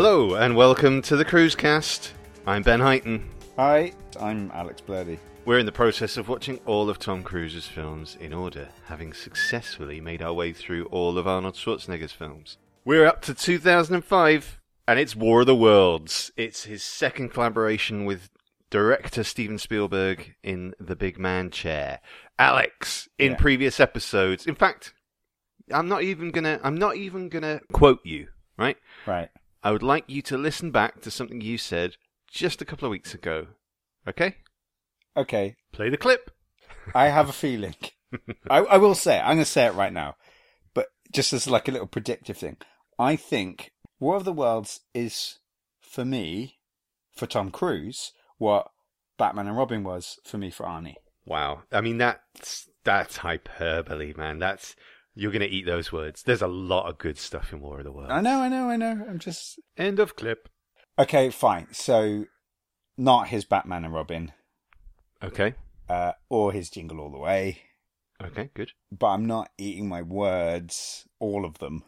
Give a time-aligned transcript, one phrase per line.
[0.00, 2.12] Hello and welcome to the Cruise Cast.
[2.46, 3.24] I'm Ben Highton.
[3.56, 5.18] Hi, I'm Alex Blurdy.
[5.44, 10.00] We're in the process of watching all of Tom Cruise's films in order, having successfully
[10.00, 12.58] made our way through all of Arnold Schwarzenegger's films.
[12.84, 16.30] We're up to 2005, and it's War of the Worlds.
[16.36, 18.30] It's his second collaboration with
[18.70, 21.98] director Steven Spielberg in the big man chair.
[22.38, 23.38] Alex, in Yeah.
[23.38, 24.94] previous episodes, in fact,
[25.72, 28.76] I'm not even gonna, I'm not even gonna quote you, right?
[29.04, 29.30] Right.
[29.62, 31.96] I would like you to listen back to something you said
[32.30, 33.48] just a couple of weeks ago.
[34.06, 34.36] Okay?
[35.16, 35.56] Okay.
[35.72, 36.30] Play the clip.
[36.94, 37.74] I have a feeling.
[38.50, 39.22] I, I will say it.
[39.22, 40.16] I'm going to say it right now.
[40.74, 42.56] But just as like a little predictive thing,
[42.98, 45.38] I think War of the Worlds is,
[45.80, 46.58] for me,
[47.12, 48.70] for Tom Cruise, what
[49.18, 50.94] Batman and Robin was for me for Arnie.
[51.26, 51.64] Wow.
[51.70, 54.38] I mean that's that's hyperbole, man.
[54.38, 54.74] That's
[55.18, 56.22] you're gonna eat those words.
[56.22, 58.12] There's a lot of good stuff in War of the Worlds.
[58.12, 59.04] I know, I know, I know.
[59.08, 59.58] I'm just.
[59.76, 60.48] End of clip.
[60.98, 61.66] Okay, fine.
[61.72, 62.26] So,
[62.96, 64.32] not his Batman and Robin,
[65.22, 65.54] Okay.
[65.88, 67.62] uh, or his Jingle All the Way.
[68.22, 68.72] Okay, good.
[68.90, 71.84] but I'm not eating my words, all of them.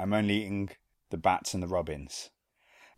[0.00, 0.70] I'm only eating
[1.10, 2.30] the bats and the robins.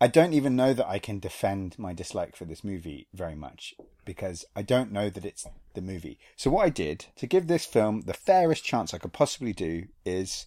[0.01, 3.75] I don't even know that I can defend my dislike for this movie very much
[4.05, 6.19] because I don't know that it's the movie.
[6.37, 9.87] So, what I did to give this film the fairest chance I could possibly do
[10.05, 10.47] is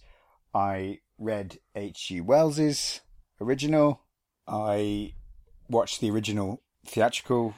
[0.54, 2.20] I read H.G.
[2.20, 3.00] Wells's
[3.40, 4.02] original.
[4.46, 5.14] I
[5.68, 7.54] watched the original theatrical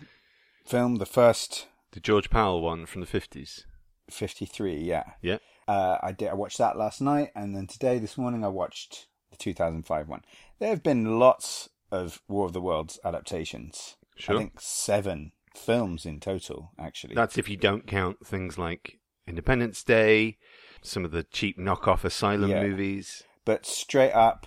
[0.65, 3.67] film, the first The George Pal one from the fifties.
[4.11, 5.05] 53, yeah.
[5.20, 5.39] Yeah.
[5.69, 6.29] Uh, I did.
[6.29, 10.23] I watched that last night, and then today, this morning, I watched the 2005 one.
[10.59, 13.97] There have been lots of War of the Worlds adaptations.
[14.17, 14.35] Sure.
[14.35, 17.15] I think seven films in total, actually.
[17.15, 20.39] That's if you don't count things like Independence Day,
[20.83, 22.63] some of the cheap knockoff asylum Yeah.
[22.63, 23.23] movies.
[23.45, 24.47] but straight up,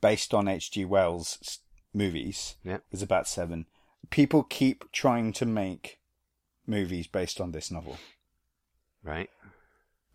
[0.00, 0.84] based on H.G.
[0.84, 1.60] Wells'
[1.92, 2.78] movies, Yeah.
[2.90, 3.66] there's about seven.
[4.10, 5.98] People keep trying to make
[6.66, 7.98] movies based on this novel.
[9.02, 9.30] Right.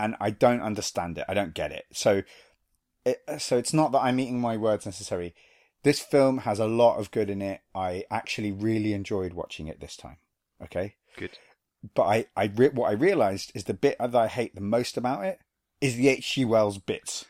[0.01, 1.25] and I don't understand it.
[1.27, 1.85] I don't get it.
[1.91, 2.23] So,
[3.05, 5.35] it, so it's not that I'm eating my words necessarily.
[5.83, 7.61] This film has a lot of good in it.
[7.73, 10.17] I actually really enjoyed watching it this time.
[10.61, 11.37] Okay, Good.
[11.95, 14.97] but I, I re- what I realized is the bit that I hate the most
[14.97, 15.39] about it
[15.79, 16.43] is the H.G.
[16.43, 17.25] Wells bits.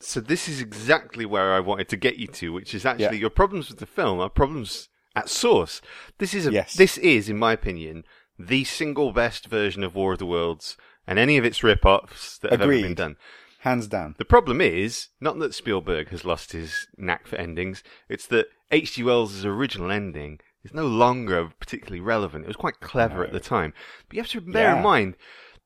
[0.00, 3.12] So this is exactly where I wanted to get you to, which is actually Yeah.
[3.20, 5.80] your problems with the film are problems at source.
[6.18, 6.74] This is a, Yes.
[6.74, 8.04] this is, in my opinion,
[8.36, 12.50] the single best version of War of the Worlds and any of its rip-offs that
[12.50, 13.16] have ever been done.
[13.64, 14.14] Hands down.
[14.18, 19.02] The problem is not that Spielberg has lost his knack for endings; it's that H.G.
[19.02, 22.44] Wells' original ending is no longer particularly relevant.
[22.44, 23.72] It was quite clever at the time,
[24.06, 25.16] but you have to bear in mind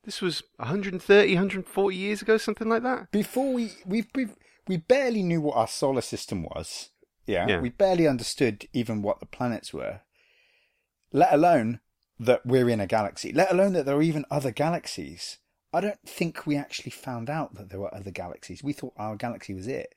[0.05, 3.11] this was 130, 140 years ago, something like that.
[3.11, 4.29] Before we we we
[4.67, 6.91] we barely knew what our solar system was.
[7.27, 7.61] Yeah, Yeah.
[7.61, 10.03] we barely understood even what the planets were.
[11.13, 11.81] Let alone
[12.19, 13.33] that we're in a galaxy.
[13.33, 15.39] Let alone that there are even other galaxies.
[15.73, 18.62] I don't think we actually found out that there were other galaxies.
[18.65, 19.95] We thought our galaxy was it.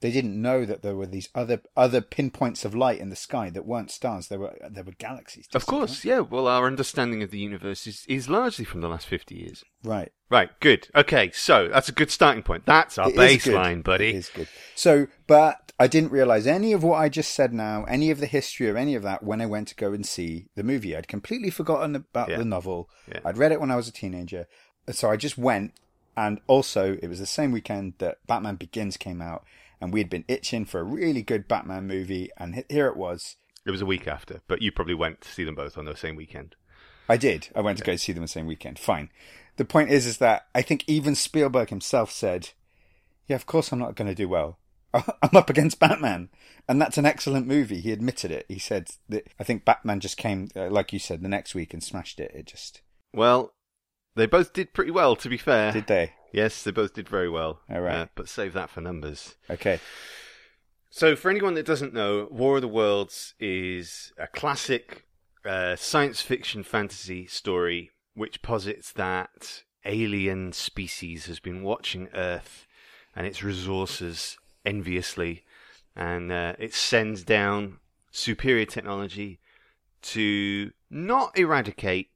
[0.00, 3.50] They didn't know that there were these other other pinpoints of light in the sky
[3.50, 4.26] that weren't stars.
[4.26, 5.46] There were there were galaxies.
[5.54, 6.18] Of course, yeah.
[6.18, 9.62] Well, our understanding of the universe is, is largely from the last 50 years.
[9.84, 10.10] Right.
[10.28, 10.88] Right, good.
[10.96, 12.66] Okay, so that's a good starting point.
[12.66, 14.08] That's our It baseline, buddy.
[14.08, 14.48] It is good.
[14.74, 18.26] So, but I didn't realize any of what I just said now, any of the
[18.26, 20.96] history of any of that when I went to go and see the movie.
[20.96, 22.38] I'd completely forgotten about Yeah.
[22.38, 22.90] the novel.
[23.06, 23.20] Yeah.
[23.24, 24.46] I'd read it when I was a teenager.
[24.90, 25.72] So I just went,
[26.16, 29.44] and also it was the same weekend that Batman Begins came out,
[29.80, 33.36] and we had been itching for a really good Batman movie, and here it was.
[33.64, 35.96] It was a week after, but you probably went to see them both on the
[35.96, 36.56] same weekend.
[37.08, 37.48] I did.
[37.54, 38.78] I went to go see them the same weekend.
[38.78, 39.10] Fine.
[39.56, 42.50] The point is, is that I think even Spielberg himself said,
[43.26, 44.58] "Yeah, of course I'm not going to do well.
[44.94, 46.30] I'm up against Batman,
[46.68, 48.46] and that's an excellent movie." He admitted it.
[48.48, 51.72] He said that I think Batman just came, uh, like you said, the next week
[51.72, 52.32] and smashed it.
[52.34, 53.52] It just Well,
[54.14, 55.72] they both did pretty well, to be fair.
[55.72, 56.12] did they?
[56.32, 57.60] Yes, they both did very well.
[57.70, 57.94] All right.
[57.94, 59.36] Uh, but save that for numbers.
[59.50, 59.80] Okay.
[60.90, 65.06] So, for anyone that doesn't know, War of the Worlds is a classic
[65.44, 72.66] uh, science fiction fantasy story which posits that alien species has been watching Earth
[73.16, 75.44] and its resources enviously,
[75.96, 77.78] and uh, it sends down
[78.10, 79.40] superior technology
[80.02, 82.10] to not eradicate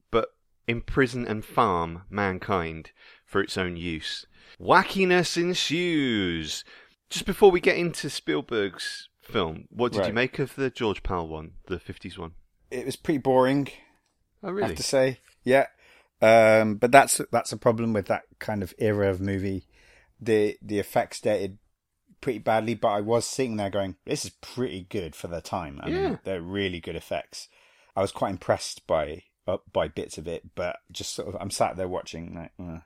[0.69, 2.91] imprison and farm mankind
[3.25, 4.27] for its own use.
[4.61, 6.65] Wackiness ensues.
[7.11, 11.27] Just before we get into Spielberg's film, what did you make of the George Pal
[11.29, 12.33] one, the 50s one?
[12.71, 13.69] It was pretty boring.
[14.43, 14.69] Oh, I really?
[14.69, 15.67] have to say, yeah.
[16.21, 19.67] Um, but that's that's a problem with that kind of era of movie.
[20.21, 21.59] The the effects dated
[22.21, 25.79] pretty badly, but I was sitting there going, "This is pretty good for the time."
[25.83, 26.09] I Yeah.
[26.09, 27.49] mean, they're really good effects.
[27.95, 31.51] I was quite impressed by uh, by bits of it, but just sort of, I'm
[31.51, 32.35] sat there watching.
[32.35, 32.79] Like, uh.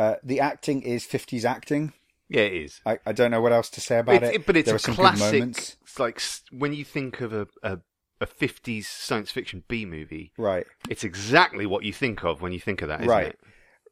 [0.00, 1.92] Uh, the acting is 50s acting.
[2.28, 2.80] Yeah, it is.
[2.86, 4.46] I, I don't know what else to say about It's- it.
[4.46, 5.42] but it's there a classic.
[5.42, 6.20] It's like
[6.52, 7.78] when you think of a, a
[8.20, 12.58] a 50s science fiction B movie, Right, it's exactly what you think of when you
[12.58, 13.38] think of that, isn't right, it?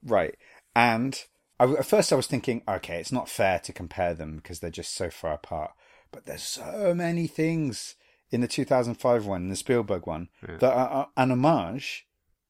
[0.04, 0.34] right.
[0.74, 1.22] And
[1.60, 4.68] I, at first I was thinking, okay, it's not fair to compare them because they're
[4.70, 5.70] just so far apart.
[6.10, 7.94] But there's so many things
[8.30, 10.56] in the 2005 one, the Spielberg one, Yeah.
[10.58, 12.06] that are an homage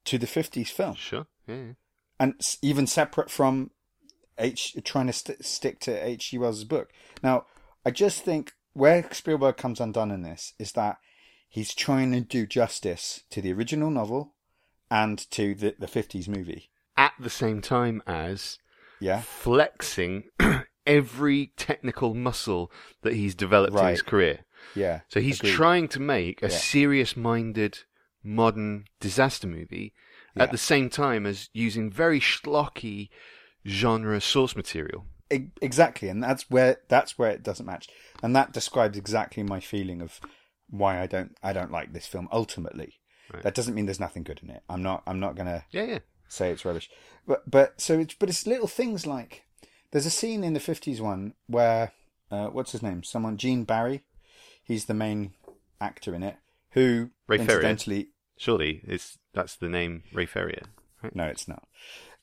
[0.07, 0.95] to the 50s film.
[0.97, 1.27] Sure.
[1.47, 1.73] Yeah.
[2.19, 3.71] and even separate from
[4.39, 6.31] H trying to st- stick to H.
[6.31, 6.39] G.
[6.39, 6.91] Wells' book.
[7.23, 7.45] Now,
[7.85, 10.97] I just think where Spielberg comes undone in this is that
[11.49, 14.35] he's trying to do justice to the original novel
[14.91, 16.71] and to the the fifties movie.
[16.97, 18.59] At the same time as
[18.99, 20.25] Yeah, flexing
[20.87, 22.71] every technical muscle
[23.03, 24.41] that he's developed in his career.
[24.75, 25.01] Yeah.
[25.09, 25.53] So he's agreed.
[25.53, 26.57] trying to make a Yeah.
[26.57, 27.79] serious-minded
[28.23, 29.93] modern disaster movie
[30.35, 30.45] Yeah.
[30.45, 33.11] at the same time as using very schlocky
[33.67, 35.07] genre source material.
[35.61, 37.89] Exactly, and that's where that's where it doesn't match,
[38.23, 40.21] and that describes exactly my feeling of
[40.71, 42.29] why I don't I don't like this film.
[42.31, 43.01] Ultimately,
[43.33, 43.43] Right.
[43.43, 44.63] that doesn't mean there's nothing good in it.
[44.69, 45.99] I'm not I'm not gonna Yeah, yeah.
[46.29, 46.89] say it's rubbish.
[47.27, 49.43] But but so it's but it's little things like
[49.91, 51.93] there's a scene in the fifties one where
[52.31, 53.03] uh, what's his name?
[53.03, 54.03] Someone Gene Barry.
[54.67, 55.33] He's the main
[55.81, 56.37] actor in it.
[56.71, 57.63] Who Ray Ferrier.
[58.37, 60.65] Surely is that's the name Ray Ferrier.
[61.15, 61.67] no, it's not.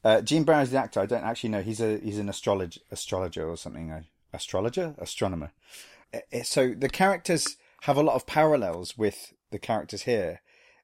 [0.03, 0.99] Uh, Gene Barry's the actor.
[0.99, 1.61] I don't actually know.
[1.61, 3.91] He's a he's an astrologer astrologer or something.
[3.91, 4.03] A
[4.33, 5.51] astrologer, astronomer.
[6.13, 10.41] Uh, uh, So the characters have a lot of parallels with the characters here,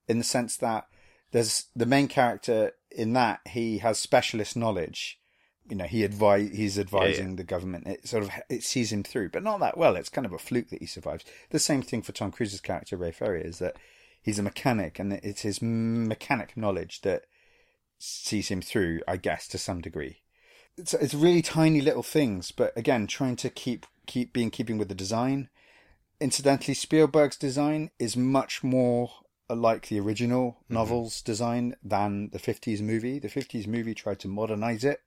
[0.08, 0.88] in the sense that
[1.32, 5.19] there's the main character in that he has specialist knowledge.
[5.70, 7.88] You know, he advise he's advising the government.
[7.88, 9.96] It sort of it sees him through, but not that well.
[9.96, 11.26] It's kind of a fluke that he survives.
[11.52, 13.78] The same thing for Tom Cruise's character Ray Ferrier is that
[14.22, 17.24] he's a mechanic, and it's his mechanic knowledge that
[18.00, 20.24] sees him through, I guess, to some degree.
[20.78, 24.88] It's it's really tiny little things, but again, trying to keep keep being keeping with
[24.88, 25.50] the design.
[26.22, 29.12] Incidentally, Spielberg's design is much more
[29.50, 30.74] like the original mm-hmm.
[30.74, 33.20] novel's design than the 50s movie.
[33.20, 35.02] The 50s movie tried to modernize it.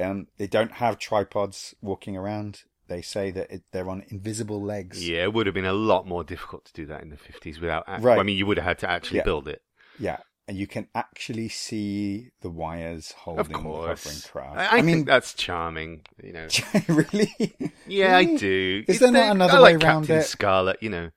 [0.00, 2.62] Um, they don't have tripods walking around.
[2.88, 5.06] They say that it, they're on invisible legs.
[5.08, 7.60] Yeah, it would have been a lot more difficult to do that in the fifties
[7.60, 7.84] without.
[7.86, 8.18] Act- Right.
[8.18, 9.24] I mean, you would have had to actually Yeah.
[9.24, 9.62] build it.
[9.98, 10.18] Yeah,
[10.48, 14.58] and you can actually see the wires holding Of the hovering craft.
[14.58, 16.02] I, I, mean, think that's charming.
[16.22, 16.48] You know.
[16.88, 17.54] really?
[17.86, 18.82] Yeah, I do.
[18.88, 20.24] Is there not another I like way around Captain it?
[20.24, 21.10] Scarlet, you know.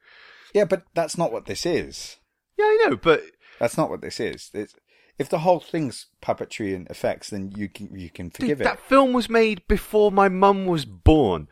[0.53, 2.17] Yeah, but that's not what this is.
[2.57, 3.23] Yeah, I know, but
[3.59, 4.51] That's not what this is.
[4.53, 4.75] It's,
[5.19, 8.79] if the whole thing's puppetry and effects, then you can you can dude, forgive that
[8.79, 11.47] film was made before my mum was born.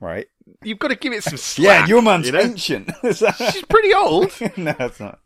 [0.00, 0.26] right?
[0.62, 1.64] You've got to give it some slack.
[1.82, 2.40] yeah, your mum's you know?
[2.40, 2.90] ancient.
[3.02, 4.32] She's pretty old.
[4.56, 5.20] no, that's not.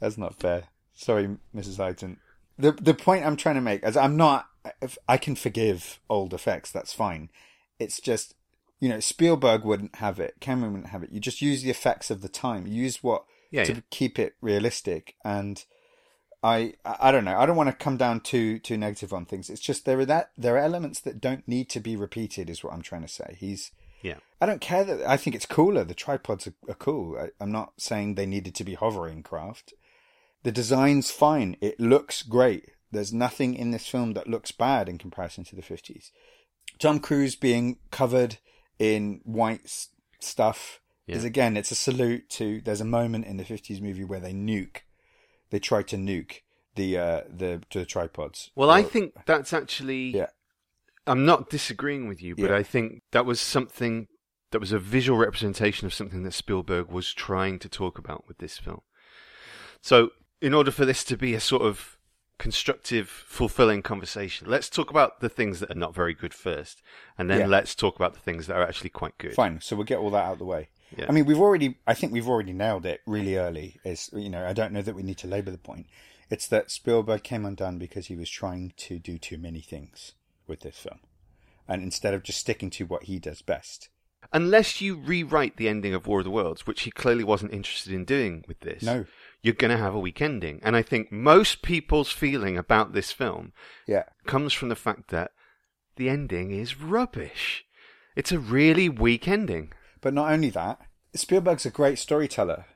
[0.00, 0.64] That's not fair.
[0.94, 1.76] Sorry, Mrs.
[1.78, 2.18] Highton.
[2.58, 4.46] The the point I'm trying to make is I'm not.
[4.82, 7.28] If I can forgive old effects, that's fine.
[7.78, 8.34] It's just
[8.80, 10.34] you know Spielberg wouldn't have it.
[10.40, 11.10] Cameron wouldn't have it.
[11.12, 12.66] You just use the effects of the time.
[12.66, 13.80] You use what Yeah, to yeah.
[13.90, 15.64] keep it realistic and.
[16.42, 17.38] I I don't know.
[17.38, 19.50] I don't want to come down too too negative on things.
[19.50, 22.50] It's just there are that there are elements that don't need to be repeated.
[22.50, 23.36] Is what I'm trying to say.
[23.38, 24.18] He's Yeah.
[24.40, 25.84] I don't care that I think it's cooler.
[25.84, 27.18] The tripods are, are cool.
[27.18, 29.72] I, I'm not saying they needed to be hovering craft.
[30.42, 31.56] The design's fine.
[31.60, 32.70] It looks great.
[32.92, 36.10] There's nothing in this film that looks bad in comparison to the 50s.
[36.78, 38.38] Tom Cruise being covered
[38.78, 39.88] in white
[40.20, 42.60] stuff is again, it's a salute to.
[42.60, 44.78] There's a moment in the 50s movie where they nuke.
[45.50, 46.40] They try to nuke
[46.74, 48.50] the uh, the the tripods.
[48.54, 50.10] Well, I think that's actually.
[50.10, 50.26] Yeah.
[51.08, 52.56] I'm not disagreeing with you, but Yeah.
[52.56, 54.08] I think that was something
[54.50, 58.38] that was a visual representation of something that Spielberg was trying to talk about with
[58.38, 58.80] this film.
[59.80, 60.10] So,
[60.40, 61.96] in order for this to be a sort of
[62.38, 66.82] constructive, fulfilling conversation, let's talk about the things that are not very good first,
[67.16, 67.46] and then Yeah.
[67.46, 69.34] let's talk about the things that are actually quite good.
[69.34, 69.60] Fine.
[69.62, 70.70] So we'll get all that out of the way.
[70.96, 71.06] Yeah.
[71.08, 73.80] I mean, we've already, I think we've already nailed it really early.
[73.84, 75.86] Is you know, I don't know that we need to labour the point.
[76.30, 80.12] It's that Spielberg came undone because he was trying to do too many things
[80.46, 81.00] with this film,
[81.68, 83.88] and instead of just sticking to what he does best.
[84.32, 87.92] Unless you rewrite the ending of War of the Worlds, which he clearly wasn't interested
[87.92, 88.82] in doing with this.
[88.82, 89.04] No.
[89.42, 90.60] You're going to have a weak ending.
[90.64, 93.52] And I think most people's feeling about this film
[93.86, 95.30] Yeah, comes from the fact that
[95.94, 97.64] the ending is rubbish.
[98.16, 99.72] It's a really weak ending.
[100.06, 100.78] But not only that,
[101.16, 102.66] Spielberg's a great storyteller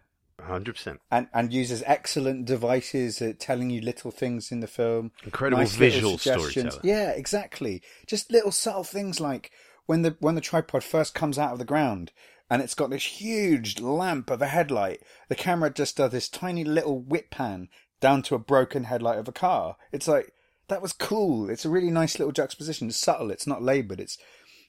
[0.41, 0.99] 100%.
[1.13, 5.13] and and uses excellent devices at telling you little things in the film.
[5.23, 6.81] Incredible nice visual storyteller.
[6.83, 7.83] Yeah, exactly.
[8.09, 9.53] Just little subtle things like
[9.87, 12.11] when the when the tripod first comes out of the ground
[12.51, 15.01] and it's got this huge lamp of a headlight.
[15.29, 17.69] The camera just does this tiny little whip pan
[18.01, 19.77] down to a broken headlight of a car.
[19.93, 20.33] It's like
[20.67, 21.49] that was cool.
[21.49, 22.89] It's a really nice little juxtaposition.
[22.89, 23.31] It's subtle.
[23.31, 24.01] It's not laboured.
[24.01, 24.19] It's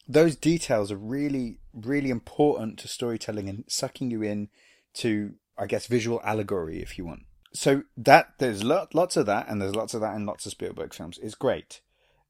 [0.07, 4.49] those details are really, really important to storytelling and sucking you in
[4.95, 7.23] to, I guess, visual allegory, if you want.
[7.53, 10.51] So that there's lot, lots of that, and there's lots of that in lots of
[10.51, 11.17] Spielberg films.
[11.17, 11.81] Is great,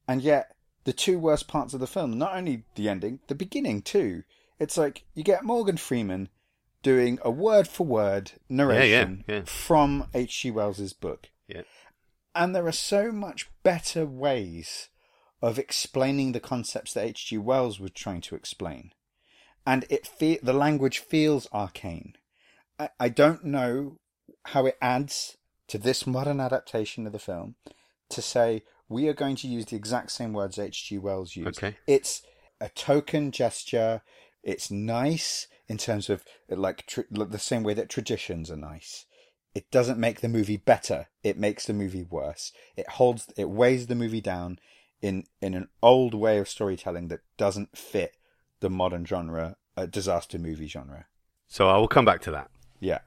[0.08, 3.82] and yet the two worst parts of the film, not only the ending, the beginning
[3.82, 4.24] too.
[4.60, 6.30] It's like you get Morgan Freeman
[6.84, 9.42] doing a word for word narration yeah, yeah.
[9.46, 10.52] from H.G.
[10.52, 11.30] Wells's book.
[11.48, 11.62] Yeah.
[12.34, 14.90] And there are so much better ways
[15.42, 17.38] of explaining the concepts that H.G.
[17.38, 18.92] Wells was trying to explain.
[19.66, 22.16] And it fe- the language feels arcane.
[22.80, 24.00] I, I don't know
[24.46, 27.56] how it adds to this modern adaptation of the film
[28.10, 30.98] to say we are going to use the exact same words H.G.
[30.98, 31.58] Wells used.
[31.64, 31.78] Okay.
[31.88, 32.22] It's
[32.60, 34.02] a token gesture.
[34.44, 39.06] It's nice in terms of like tr- the same way that traditions are nice.
[39.56, 41.08] It doesn't make the movie better.
[41.24, 42.52] It makes the movie worse.
[42.76, 44.60] It holds, it weighs the movie down
[45.02, 48.16] in in an old way of storytelling that doesn't fit
[48.60, 51.06] the modern genre, uh, disaster movie genre.
[51.48, 53.00] So I will come back to that Yeah,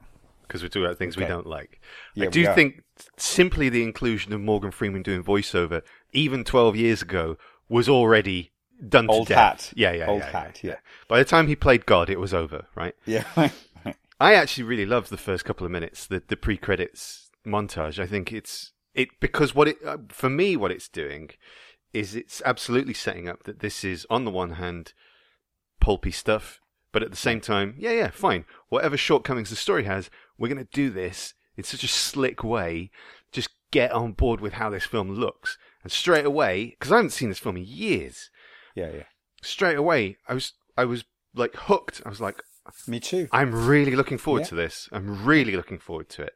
[0.43, 1.81] because we're talking about things we don't like.
[2.15, 2.83] Yeah, I do think
[3.17, 5.83] simply the inclusion of Morgan Freeman doing voiceover,
[6.13, 7.37] even 12 years ago,
[7.69, 8.53] was already
[8.87, 9.39] done Old to death.
[9.39, 9.73] hat.
[9.77, 10.77] Yeah, yeah, Old yeah, hat, yeah.
[11.09, 12.95] By the time he played God, it was over, right?
[13.07, 13.25] yeah,
[14.21, 17.99] I actually really loved the first couple of minutes, the the pre credits montage.
[17.99, 21.31] I think it's it because what it uh, for me what it's doing
[21.95, 24.93] is it's absolutely setting up that this is on the one hand
[25.81, 26.61] pulpy stuff,
[26.93, 28.45] but at the same time, yeah, yeah, fine.
[28.69, 32.91] Whatever shortcomings the story has, we're going to do this in such a slick way.
[33.33, 37.11] Just get on board with how this film looks, and straight away, because I haven't
[37.11, 38.31] seen this film in years,
[38.75, 39.03] yeah, yeah.
[39.43, 42.03] straight away I was I was like hooked.
[42.05, 42.43] I was like,
[42.87, 43.29] Me too.
[43.33, 44.47] I'm really looking forward Yeah.
[44.49, 44.89] to this.
[44.93, 46.35] I'm really looking forward to it.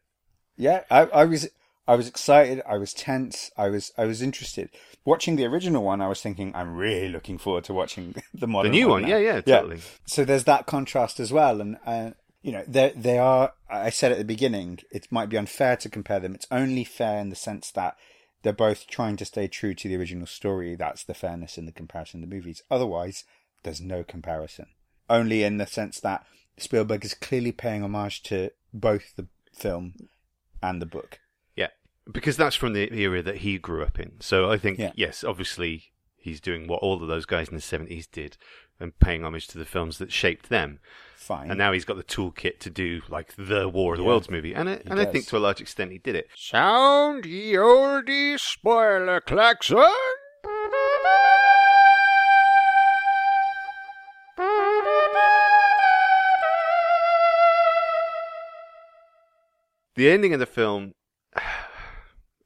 [0.56, 1.48] Yeah, I, I was
[1.88, 2.60] I was excited.
[2.68, 3.50] I was tense.
[3.56, 4.68] I was I was interested.
[5.04, 8.70] Watching the original one, I was thinking I'm really looking forward to watching the modern,
[8.72, 9.08] The new one, now.
[9.08, 9.80] yeah, yeah, totally.
[10.04, 12.10] So there's that contrast as well, and uh,
[12.42, 13.54] you know they they are.
[13.70, 16.34] I said at the beginning, it might be unfair to compare them.
[16.34, 17.96] It's only fair in the sense that
[18.42, 20.76] they're both trying to stay true to the original story.
[20.76, 22.62] That's the fairness in the comparison of the movies.
[22.70, 23.24] Otherwise,
[23.62, 24.66] there's no comparison.
[25.10, 26.26] Only in the sense that
[26.58, 29.94] Spielberg is clearly paying homage to both the film
[30.62, 31.18] and the book.
[32.08, 34.12] Yeah, because that's from the era that he grew up in.
[34.20, 34.92] So I think, Yeah.
[34.96, 38.36] yes, obviously he's doing what all of those guys in the 70s did
[38.80, 40.78] and paying homage to the films that shaped them.
[41.16, 41.50] Fine.
[41.50, 44.08] And now he's got the toolkit to do like the War of the Yeah.
[44.08, 44.54] Worlds movie.
[44.54, 46.28] And, I, He and I think to a large extent he did it.
[46.36, 49.84] Sound ye oldie spoiler klaxon.
[59.96, 60.92] The ending of the film,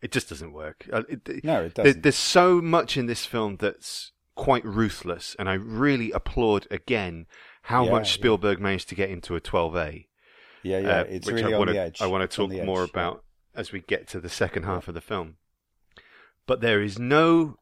[0.02, 0.87] it just doesn't work.
[0.92, 2.02] Uh, it- no, it doesn't.
[2.02, 7.26] there's so much in this film that's quite ruthless, and I really applaud again
[7.62, 8.14] how Yeah, much yeah.
[8.14, 10.06] Spielberg managed to get into a 12A.
[10.62, 10.88] yeah, yeah.
[11.00, 12.02] uh, it's really I on wanna, the edge.
[12.02, 13.00] I want to talk more edge, yeah.
[13.02, 15.37] about as we get to the second half of the film.
[16.47, 17.59] But there is no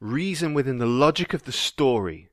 [0.00, 2.30] reason within the logic of the story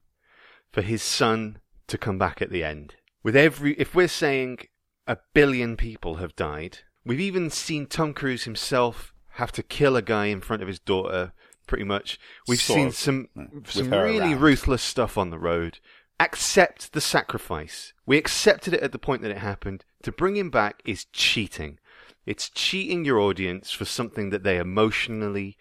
[0.72, 2.96] for his son to come back at the end.
[3.24, 4.60] With every, if we're saying
[5.08, 10.02] a billion people have died, we've even seen Tom Cruise himself have to kill a
[10.02, 11.34] guy in front of his daughter.
[11.68, 14.42] Pretty much, we've Sort seen of, some with some really around.
[14.42, 15.78] ruthless stuff on the road.
[16.20, 17.94] Accept the sacrifice.
[18.08, 19.86] We accepted it at the point that it happened.
[20.02, 21.78] To bring him back is cheating.
[22.26, 25.58] It's cheating your audience for something that they emotionally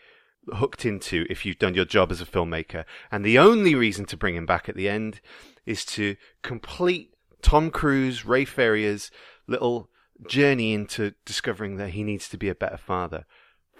[0.51, 2.87] hooked into if you've done your job as a filmmaker.
[3.13, 5.21] And the only reason to bring him back at the end
[5.67, 9.11] is to complete Tom Cruise, Ray Ferrier's
[9.47, 9.91] little
[10.27, 13.27] journey into discovering that he needs to be a better father.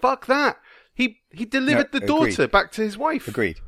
[0.01, 0.57] Fuck that.
[0.93, 3.27] He he delivered No, the daughter back to his wife.
[3.27, 3.59] Agreed.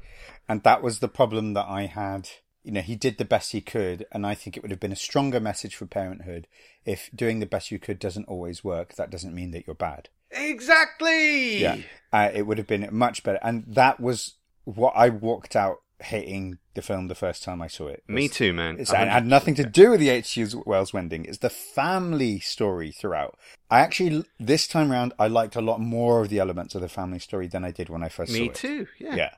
[0.50, 2.30] And that was the problem that I had.
[2.64, 4.92] You know, he did the best he could, and I think it would have been
[4.92, 6.46] a stronger message for parenthood
[6.86, 8.96] if doing the best you could doesn't always work.
[8.96, 10.10] That doesn't mean that you're bad.
[10.30, 11.60] Exactly.
[11.60, 11.78] Yeah,
[12.14, 13.40] uh, it would have been much better.
[13.42, 14.36] And that was
[14.66, 18.04] what I walked out hating the film the first time I saw it.
[18.08, 18.78] Me was- too, man.
[18.80, 20.48] It's, it had nothing to do with the H.G.
[20.66, 21.26] Wells Wending.
[21.26, 23.38] It's the family story throughout.
[23.70, 26.90] I actually, this time round, I liked a lot more of the elements of the
[26.90, 28.50] family story than I did when I first saw Me it.
[28.50, 28.88] Me too.
[29.00, 29.16] Yeah.
[29.16, 29.32] Yeah.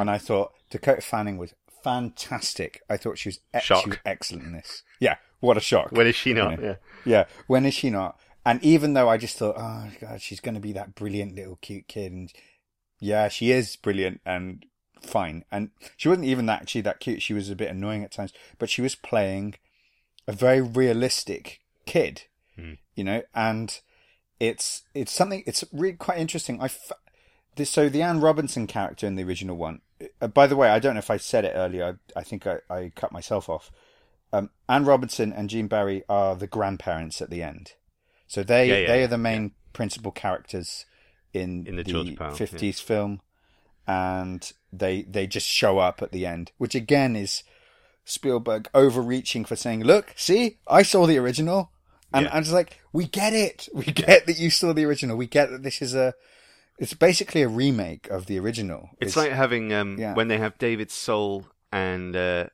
[0.00, 2.80] And I thought Dakota Fanning was fantastic.
[2.88, 3.84] I thought she was, ex- Shock.
[3.84, 4.82] she was excellent in this.
[5.00, 5.16] Yeah.
[5.40, 5.92] What a shock.
[5.92, 6.52] When is she not?
[6.52, 6.62] You know.
[6.62, 6.74] Yeah.
[7.04, 7.24] Yeah.
[7.46, 8.18] When is she not?
[8.44, 11.58] And even though I just thought, oh God, she's going to be that brilliant little
[11.60, 12.12] cute kid.
[12.12, 12.32] And
[13.00, 14.64] yeah, she is brilliant and
[15.02, 15.44] fine.
[15.50, 17.22] And she wasn't even that actually that cute.
[17.22, 19.54] She was a bit annoying at times, but she was playing
[20.26, 22.22] a very realistic kid,
[22.94, 23.80] you know, and
[24.38, 25.42] it's it's something.
[25.46, 26.60] It's really quite interesting.
[26.60, 26.92] I f-
[27.56, 29.80] this, so the Ann Robinson character in the original one.
[30.20, 31.98] Uh, by the way, I don't know if I said it earlier.
[32.16, 33.70] I, I think I, I cut myself off.
[34.32, 37.72] Um, Ann Robinson and Gene Barry are the grandparents at the end,
[38.28, 40.86] so they Yeah, yeah, they yeah, are the main principal characters
[41.32, 41.94] in, In the yeah.
[42.46, 43.20] 50s film,
[43.86, 47.42] and they they just show up at the end, which again is
[48.04, 51.70] Spielberg overreaching for saying, "Look, see, I saw the original,"
[52.12, 52.34] and Yeah.
[52.34, 53.68] I'm just like, "We get it.
[53.74, 55.16] We get that you saw the original.
[55.16, 56.14] We get that this is a."
[56.78, 58.88] It's basically a remake of the original.
[59.02, 60.14] It's, like having um, yeah.
[60.14, 62.46] when they have David Soul and uh,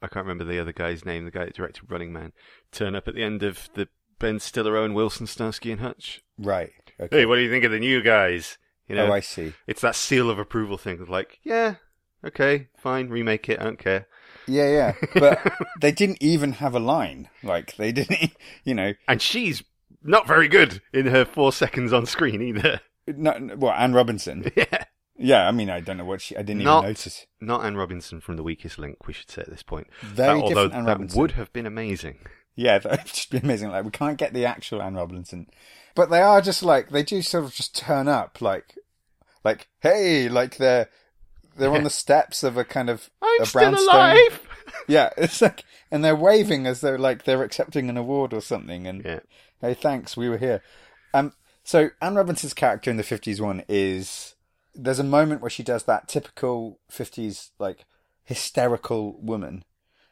[0.00, 2.32] I can't remember the other guy's name, the guy that directed Running Man,
[2.72, 6.22] turn up at the end of the Ben Stiller, Owen Wilson, Starsky and Hutch.
[6.38, 6.72] right.
[7.00, 7.20] Okay.
[7.20, 8.56] Hey, what do you think of the new guys?
[8.88, 9.54] You oh, know, oh, I see.
[9.66, 11.76] it's that seal of approval thing of like, yeah,
[12.24, 14.06] okay, fine, remake it, I don't care.
[14.46, 15.06] Yeah, yeah.
[15.14, 17.30] But they didn't even have a line.
[17.42, 18.32] Like they didn't,
[18.64, 18.94] you know.
[19.08, 19.62] And she's
[20.02, 22.80] not very good in her four seconds on screen either.
[23.06, 24.50] No, well, Ann Robinson.
[24.56, 24.84] yeah.
[25.16, 26.36] Yeah, I mean, I don't know what she.
[26.36, 27.26] I didn't Not- even notice.
[27.40, 29.86] Not Anne Robinson from The Weakest Link, we should say at this point.
[30.00, 31.20] Very That- different Anne that Robinson.
[31.20, 32.18] would have been amazing.
[32.56, 33.70] Yeah, that would just be amazing.
[33.70, 35.46] Like we can't get the actual Anne Robinson,
[35.94, 38.76] but they are just like they do sort of just turn up, like,
[39.44, 40.88] like hey, like they're
[41.56, 44.40] they're on the steps of a kind of I'm a still alive!
[44.88, 48.86] Yeah, it's like, and they're waving as though like they're accepting an award or something.
[48.86, 49.20] And Yeah.
[49.60, 50.62] hey, thanks, we were here.
[51.12, 51.32] Um,
[51.62, 54.34] so Ann Robinson's character in the fifties one is
[54.74, 57.84] there's a moment where she does that typical fifties like
[58.24, 59.64] hysterical woman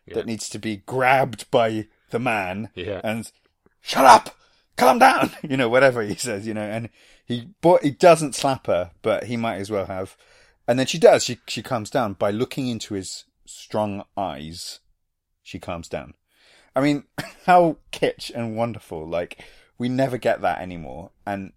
[0.07, 0.15] Yeah.
[0.15, 3.01] that needs to be grabbed by the man Yeah.
[3.03, 3.31] and
[3.81, 4.37] shut up,
[4.77, 6.89] calm down, you know, whatever he says, you know, and
[7.25, 10.17] he but he doesn't slap her, but he might as well have.
[10.67, 11.25] And then she does.
[11.25, 14.81] She she calms down by looking into his strong eyes.
[15.43, 16.15] She calms down.
[16.75, 17.05] I mean,
[17.47, 19.07] how kitsch and wonderful!
[19.07, 19.45] Like
[19.79, 21.11] we never get that anymore.
[21.27, 21.53] And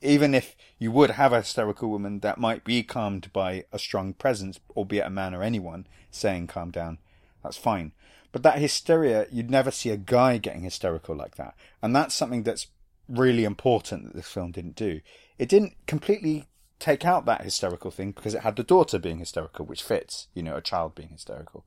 [0.00, 4.12] even if you would have a hysterical woman that might be calmed by a strong
[4.12, 6.98] presence, albeit a man or anyone saying "calm down,"
[7.42, 7.92] that's fine.
[8.32, 11.54] But that hysteria, you'd never see a guy getting hysterical like that.
[11.82, 12.66] And that's something that's
[13.08, 15.00] really important that this film didn't do.
[15.38, 19.66] It didn't completely take out that hysterical thing because it had the daughter being hysterical,
[19.66, 21.64] which fits, you know, a child being hysterical.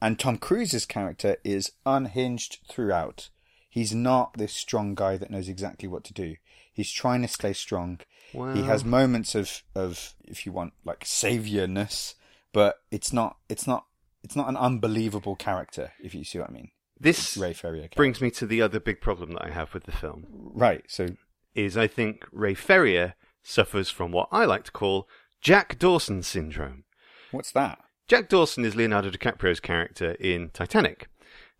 [0.00, 3.28] And Tom Cruise's character is unhinged throughout.
[3.68, 6.36] He's not this strong guy that knows exactly what to do.
[6.72, 8.00] He's trying to stay strong.
[8.32, 12.14] He has moments of, of, if you want, like saviorness,
[12.52, 13.86] but it's not, it's not,
[14.26, 16.70] it's not an unbelievable character, if you see what I mean.
[16.98, 17.88] This Ray Ferrier.
[17.94, 20.26] brings me to the other big problem that I have with the film.
[20.54, 20.82] Right.
[20.88, 21.06] So
[21.54, 25.08] Is I think Ray Ferrier suffers from what I like to call
[25.40, 26.84] Jack Dawson syndrome.
[27.30, 27.78] what's that?
[28.08, 31.08] Jack Dawson is Leonardo DiCaprio's character in Titanic,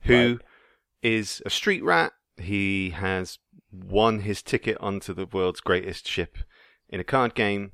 [0.02, 0.38] who
[1.02, 1.46] is Right.
[1.46, 2.12] a street rat.
[2.36, 3.38] He has
[3.72, 6.38] won his ticket onto the world's greatest ship
[6.88, 7.72] in a card game,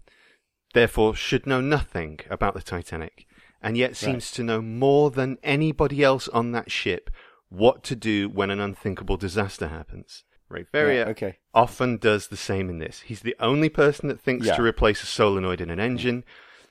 [0.74, 3.26] therefore should know nothing about the Titanic,
[3.62, 7.08] and yet seems to know more than anybody else on that ship
[7.48, 10.24] what to do when an unthinkable disaster happens.
[10.48, 11.38] Ray Ferrier Yeah, okay.
[11.54, 13.00] often does the same in this.
[13.00, 14.56] He's the only person that thinks Yeah.
[14.56, 16.24] to replace a solenoid in an engine.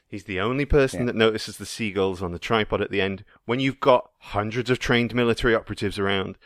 [0.07, 1.05] He's the only person Yeah.
[1.07, 4.77] that notices the seagulls on the tripod at the end when you've got hundreds of
[4.77, 6.37] trained military operatives around.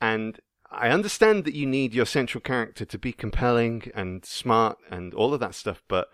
[0.00, 0.38] And
[0.70, 5.32] I understand that you need your central character to be compelling and smart and all
[5.32, 6.08] of that stuff, but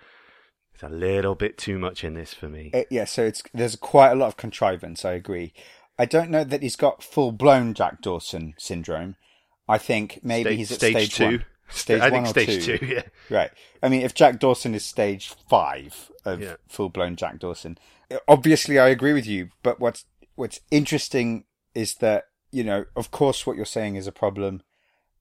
[0.74, 2.70] it's a little bit too much in this for me.
[2.74, 5.04] Uh, yeah, so it's there's quite a lot of contrivance.
[5.04, 5.52] I agree.
[5.98, 9.16] I don't know that he's got full blown Jack Dawson syndrome.
[9.68, 11.24] I think maybe Sta- he's at stage, stage, two.
[11.38, 11.44] one.
[11.68, 12.78] Stage I one think or stage two.
[12.78, 13.02] two, yeah.
[13.30, 13.50] Right.
[13.82, 16.56] I mean, if Jack Dawson is stage five of Yeah.
[16.68, 17.78] full blown Jack Dawson,
[18.28, 19.50] obviously I agree with you.
[19.62, 20.04] But what's
[20.34, 24.62] what's interesting is that you know, of course, what you're saying is a problem,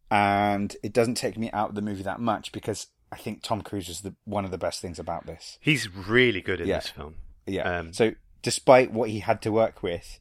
[0.09, 3.61] and it doesn't take me out of the movie that much because I think Tom
[3.61, 5.57] Cruise is the one of the best things about this.
[5.61, 6.77] He's really good in Yeah.
[6.79, 7.15] this film.
[7.45, 7.63] Yeah.
[7.79, 10.19] Um, so despite what he had to work with,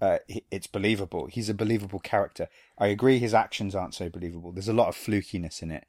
[0.00, 0.18] uh,
[0.50, 1.26] it's believable.
[1.26, 2.48] He's a believable character.
[2.78, 4.52] I agree his actions aren't so believable.
[4.52, 5.84] There's a lot of flukiness in it.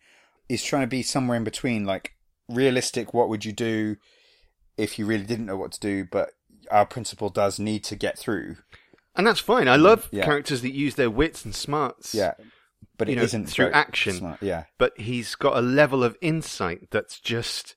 [0.49, 2.13] He's trying to be somewhere in between, like
[2.49, 3.13] realistic.
[3.13, 3.97] What would you do
[4.77, 6.05] if you really didn't know what to do?
[6.05, 6.31] But
[6.69, 8.57] our principal does need to get through.
[9.15, 9.67] And that's fine.
[9.67, 10.23] I love Yeah.
[10.25, 12.13] characters that use their wits and smarts.
[12.13, 12.33] Yeah,
[13.01, 14.37] but it You know, not through action.
[14.41, 17.75] Yeah, But he's got a level of insight that's just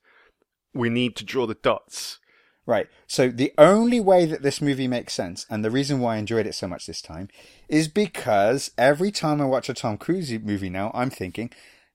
[0.74, 2.18] we need to draw the dots.
[2.66, 2.88] Right.
[3.06, 6.46] So the only way that this movie makes sense, and the reason why I enjoyed
[6.46, 7.28] it so much this time,
[7.70, 11.50] is because every time I watch a Tom Cruise movie now, I'm thinking,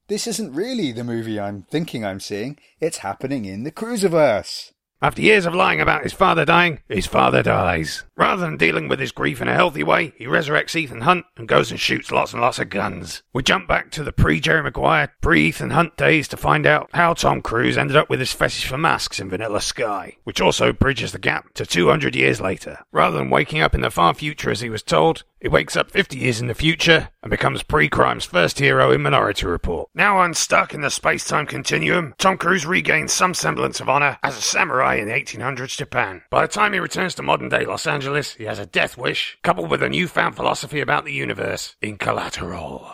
[0.08, 2.58] this isn't really the movie I'm thinking I'm seeing.
[2.80, 4.72] It's happening in the Cruiseverse.
[5.02, 8.04] After years of lying about his father dying, his father dies.
[8.18, 11.48] Rather than dealing with his grief in a healthy way, he resurrects Ethan Hunt and
[11.48, 13.24] goes and shoots lots and lots of guns.
[13.32, 16.90] We jump back to the pre Jerry Maguire, pre Ethan Hunt days to find out
[16.94, 20.74] how Tom Cruise ended up with his fetish for masks in Vanilla Sky, which also
[20.74, 22.80] bridges the gap to 200 years later.
[22.92, 25.92] Rather than waking up in the far future as he was told, he wakes up
[25.92, 29.90] 50 years in the future and becomes pre-crime's first hero in Minority Report.
[29.94, 34.42] Now unstuck in the space-time continuum, Tom Cruise regains some semblance of honor as a
[34.42, 36.22] samurai in the 1800s Japan.
[36.30, 39.70] By the time he returns to modern-day Los Angeles, he has a death wish, coupled
[39.70, 42.92] with a newfound philosophy about the universe in Collateral.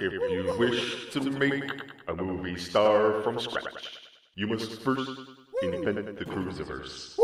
[0.00, 1.64] If you wish to make
[2.06, 3.98] a movie star from scratch,
[4.36, 5.10] you must first
[5.62, 7.18] invent the cruciverse.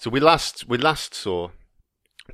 [0.00, 1.50] So we last we last saw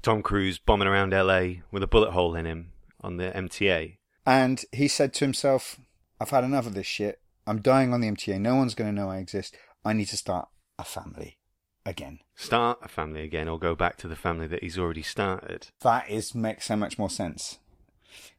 [0.01, 3.97] Tom Cruise bombing around LA with a bullet hole in him on the MTA.
[4.25, 5.81] And he said to himself,
[6.21, 7.21] I've had enough of this shit.
[7.45, 8.41] I'm dying on the MTA.
[8.41, 9.57] No one's going to know I exist.
[9.85, 10.47] I need to start
[10.79, 11.39] a family
[11.85, 12.21] again.
[12.37, 15.67] Start a family again, or go back to the family that he's already started.
[15.81, 17.59] That is makes so much more sense.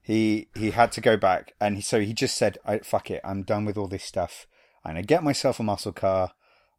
[0.02, 3.20] He he had to go back, and he, so he just said, I, "Fuck it,
[3.26, 4.48] I'm done with all this stuff.
[4.86, 6.32] I'm gonna get myself a muscle car.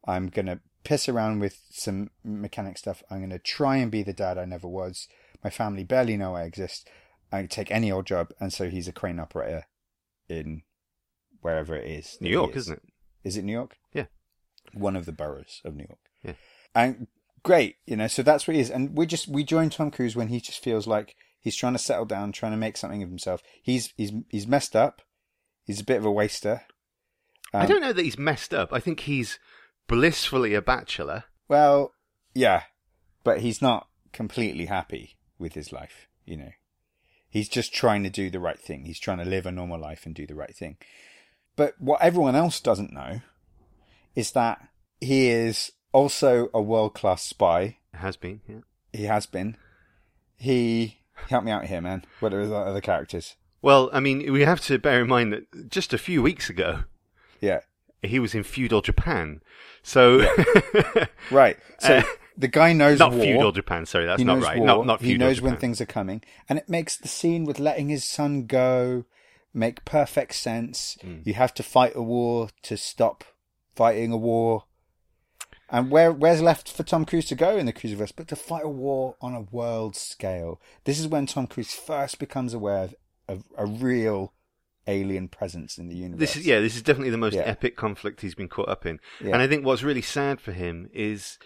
[0.07, 3.03] I'm gonna piss around with some mechanic stuff.
[3.11, 5.07] I'm gonna try and be the dad I never was.
[5.45, 6.89] My family barely know I exist.
[7.31, 9.67] I take any old job, and so he's a crane operator
[10.31, 10.63] in
[11.43, 12.17] wherever it is.
[12.23, 12.65] New York, is.
[12.65, 12.93] isn't it?
[13.23, 13.77] Is it New York?
[13.93, 14.07] Yeah.
[14.73, 16.01] One of the boroughs of New York.
[16.25, 16.33] Yeah.
[16.75, 17.07] And
[17.43, 18.71] great, you know, so that's what he is.
[18.71, 21.79] And we just we join Tom Cruise when he just feels like he's trying to
[21.79, 23.43] settle down, trying to make something of himself.
[23.63, 25.03] He's he's he's messed up.
[25.65, 26.63] He's a bit of a waster.
[27.53, 28.73] I Um, don't know that he's messed up.
[28.73, 29.39] I think he's
[29.89, 31.25] blissfully a bachelor.
[31.49, 31.93] Well,
[32.35, 32.65] yeah,
[33.25, 36.53] but he's not completely happy with his life, you know.
[37.29, 38.85] He's just trying to do the right thing.
[38.85, 40.77] He's trying to live a normal life and do the right thing.
[41.57, 43.21] But what everyone else doesn't know
[44.15, 44.69] is that
[45.01, 47.79] he is also a world class spy.
[47.95, 48.61] Has been, yeah.
[48.93, 49.57] He has been.
[50.37, 50.99] He
[51.29, 52.05] help me out here, man.
[52.21, 53.35] What are the other characters?
[53.61, 56.85] Well, I mean, we have to bear in mind that just a few weeks ago
[57.41, 57.61] Yeah,
[58.03, 59.41] he was in feudal Japan.
[59.83, 60.19] So
[61.31, 61.57] right.
[61.81, 62.03] So Uh,
[62.37, 63.23] the guy knows not war.
[63.23, 63.87] feudal Japan.
[63.87, 64.59] Sorry, that's not right.
[64.59, 64.67] war.
[64.67, 65.53] Not not he knows Japan.
[65.53, 69.05] when things are coming, and it makes the scene with letting his son go
[69.55, 70.97] make perfect sense.
[71.01, 71.19] Hmm.
[71.25, 73.25] You have to fight a war to stop
[73.75, 74.65] fighting a war,
[75.69, 78.65] and where where's left for Tom Cruise to go in the Cruiserverse but to fight
[78.65, 80.61] a war on a world scale?
[80.85, 82.95] This is when Tom Cruise first becomes aware of,
[83.29, 84.33] of a real
[84.89, 86.19] alien presence in the universe.
[86.21, 87.43] This is yeah, this is definitely the most Yeah.
[87.43, 88.99] epic conflict he's been caught up in.
[89.23, 89.33] Yeah.
[89.35, 91.39] And I think what's really sad for him is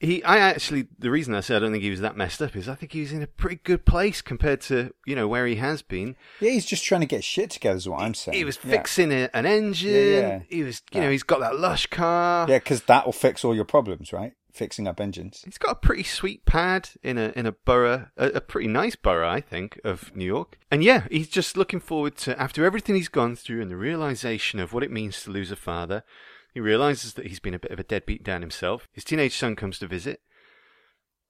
[0.00, 2.56] he I actually the reason I say I don't think he was that messed up
[2.56, 5.46] is I think he was in a pretty good place compared to, you know, where
[5.46, 6.16] he has been.
[6.40, 7.76] Yeah, he's just trying to get shit together.
[7.76, 8.36] Is what I'm saying.
[8.36, 8.70] He was Yeah.
[8.72, 10.44] fixing a, an engine.
[10.48, 12.46] He was you know, he's got that lush car.
[12.48, 14.32] Yeah, because that will fix all your problems, right?
[14.52, 15.40] Fixing up engines.
[15.46, 18.96] He's got a pretty sweet pad in a in a borough, a, a pretty nice
[18.96, 20.58] borough, I think, of New York.
[20.70, 24.60] And yeah, he's just looking forward to after everything he's gone through and the realization
[24.60, 26.04] of what it means to lose a father.
[26.52, 28.88] He realizes that he's been a bit of a deadbeat dad himself.
[28.92, 30.20] His teenage son comes to visit.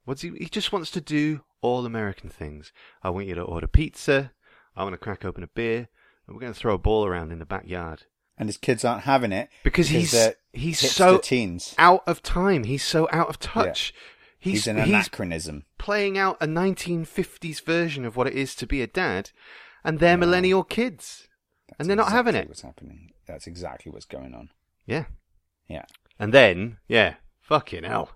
[0.04, 0.30] What's he?
[0.36, 2.72] He just wants to do all American things.
[3.04, 4.32] I want you to order pizza.
[4.74, 5.88] I want to crack open a beer,
[6.26, 8.06] and we're going to throw a ball around in the backyard
[8.42, 10.12] and his kids aren't having it because he's
[10.52, 11.76] he's so teens.
[11.78, 12.64] out of time.
[12.64, 13.94] He's so out of touch.
[14.36, 15.64] He's, He's an he's anachronism.
[15.78, 19.30] playing out a 1950s version of what it is to be a dad,
[19.84, 21.28] and they're millennial kids,
[21.78, 22.48] and they're not That's having exactly it.
[22.48, 23.10] What's happening?
[23.26, 24.48] That's exactly what's going on.
[24.84, 25.04] Yeah.
[25.68, 25.84] Yeah.
[26.18, 28.10] And then, yeah, fucking hell.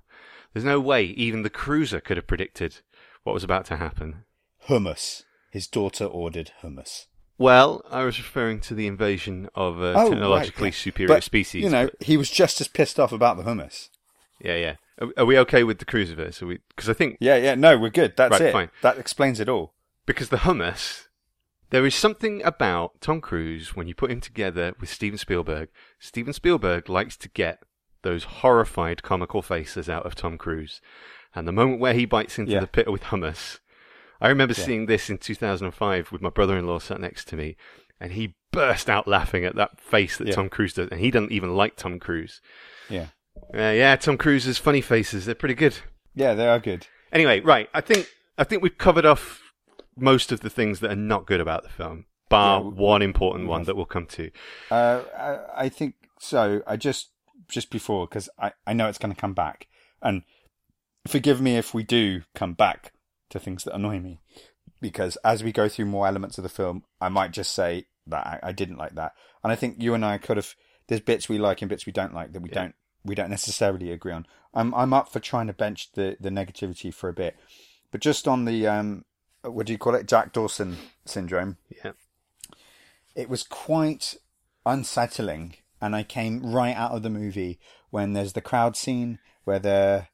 [0.52, 2.78] There's no way even the cruiser could have predicted
[3.22, 4.24] what was about to happen.
[4.68, 5.22] Hummus.
[5.52, 7.06] His daughter ordered hummus.
[7.38, 11.62] Well, I was referring to the invasion of a Oh, technologically right, superior But, species.
[11.64, 13.90] You know, he was just as pissed off about the hummus.
[14.40, 14.76] yeah, yeah.
[15.00, 16.40] Are, are we okay with the cruiserverse?
[16.42, 16.58] Are we?
[16.70, 17.54] Because I think Yeah, yeah.
[17.54, 18.16] No, we're good.
[18.16, 18.52] That's Right, it.
[18.52, 18.70] fine.
[18.82, 19.74] That explains it all.
[20.06, 21.08] because the hummus,
[21.70, 25.68] there is something about Tom Cruise when you put him together with Steven Spielberg.
[25.98, 27.58] Steven Spielberg likes to get
[28.02, 30.80] those horrified comical faces out of Tom Cruise,
[31.34, 32.60] and the moment where he bites into Yeah.
[32.60, 33.58] the pit with hummus,
[34.20, 34.64] I remember Yeah.
[34.64, 37.56] seeing this in 2005 with my brother-in-law sat next to me,
[38.00, 40.34] and he burst out laughing at that face that Yeah.
[40.34, 42.40] Tom Cruise does, and he doesn't even like Tom Cruise.
[42.88, 43.08] Yeah.
[43.54, 45.76] Uh, yeah, Tom Cruise's funny faces, they're pretty good.
[46.14, 46.86] Yeah, they are good.
[47.12, 47.68] Anyway, right.
[47.74, 49.42] I think I think we've covered off
[49.96, 53.48] most of the things that are not good about the film, bar Yeah, one important
[53.48, 54.30] one that we'll come to.
[54.70, 56.62] Uh, I, I think so.
[56.66, 57.10] I just
[57.48, 59.66] just before because I, I know it's going to come back,
[60.02, 60.22] and
[61.06, 62.92] forgive me if we do come back
[63.30, 64.20] to things that annoy me,
[64.80, 68.26] because as we go through more elements of the film, I might just say that
[68.26, 69.12] I, I didn't like that,
[69.42, 70.54] and I think you and I could have
[70.88, 72.54] there's bits we like and bits we don't like that we Yeah.
[72.62, 74.26] don't we don't necessarily agree on.
[74.54, 77.36] I'm I'm up for trying to bench the the negativity for a bit,
[77.90, 79.04] but just on the um,
[79.42, 81.56] what do you call it, Jack Dawson syndrome?
[81.84, 81.92] Yeah.
[83.14, 84.16] It was quite
[84.64, 87.58] unsettling, and I came right out of the movie
[87.90, 90.08] when there's the crowd scene where the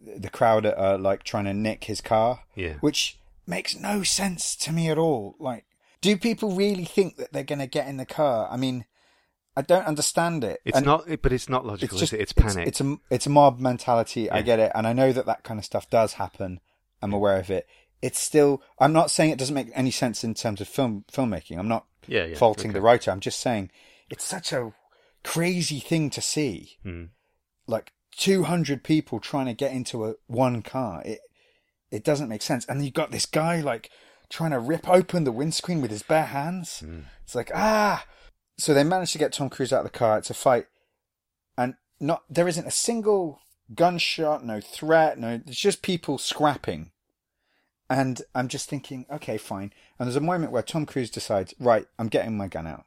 [0.00, 2.74] the crowd are like trying to nick his car, Yeah.
[2.80, 5.36] which makes no sense to me at all.
[5.38, 5.64] Like,
[6.00, 8.48] do people really think that they're going to get in the car?
[8.50, 8.86] I mean,
[9.56, 10.60] I don't understand it.
[10.64, 11.96] It's And not, but it's not logical.
[11.96, 12.22] It's just is it?
[12.22, 12.68] It's it's, panic.
[12.68, 14.30] it's a it's a mob mentality.
[14.30, 16.60] I get it, and I know that that kind of stuff does happen.
[17.02, 17.66] I'm aware of it.
[18.00, 18.62] It's still.
[18.78, 21.58] I'm not saying it doesn't make any sense in terms of film filmmaking.
[21.58, 22.36] I'm not yeah, yeah.
[22.36, 22.78] faulting okay.
[22.78, 23.10] the writer.
[23.10, 23.70] I'm just saying
[24.08, 24.72] it's such a
[25.24, 26.78] crazy thing to see.
[26.82, 27.04] Hmm.
[27.66, 31.02] Like 200 people trying to get into a one car.
[31.04, 31.20] It
[31.90, 32.64] it doesn't make sense.
[32.66, 33.90] And you've got this guy like
[34.28, 36.80] trying to rip open the windscreen with his bare hands.
[36.80, 37.00] Hmm.
[37.24, 38.04] It's like ah.
[38.58, 40.18] So they managed to get Tom Cruise out of the car.
[40.18, 40.66] It's a fight,
[41.56, 43.40] and not there isn't a single
[43.74, 45.40] gunshot, no threat, no.
[45.46, 46.90] It's just people scrapping.
[47.88, 49.72] And I'm just thinking, okay, fine.
[49.98, 52.84] And there's a moment where Tom Cruise decides, right, I'm getting my gun out.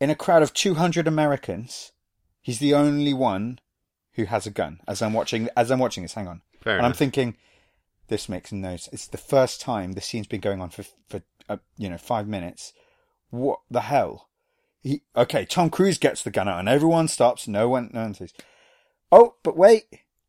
[0.00, 1.92] In a crowd of 200 Americans,
[2.40, 3.60] he's the only one
[4.14, 4.80] who has a gun.
[4.86, 7.36] As I'm watching, as I'm watching this, hang on, Fair and I'm thinking,
[8.08, 8.88] this makes no sense.
[8.92, 12.28] It's the first time this scene's been going on for for uh, you know five
[12.28, 12.72] minutes.
[13.30, 14.28] What the hell?
[14.82, 15.44] He okay.
[15.44, 17.48] Tom Cruise gets the gun out, and everyone stops.
[17.48, 18.32] No one, no one says,
[19.10, 19.84] "Oh, but wait,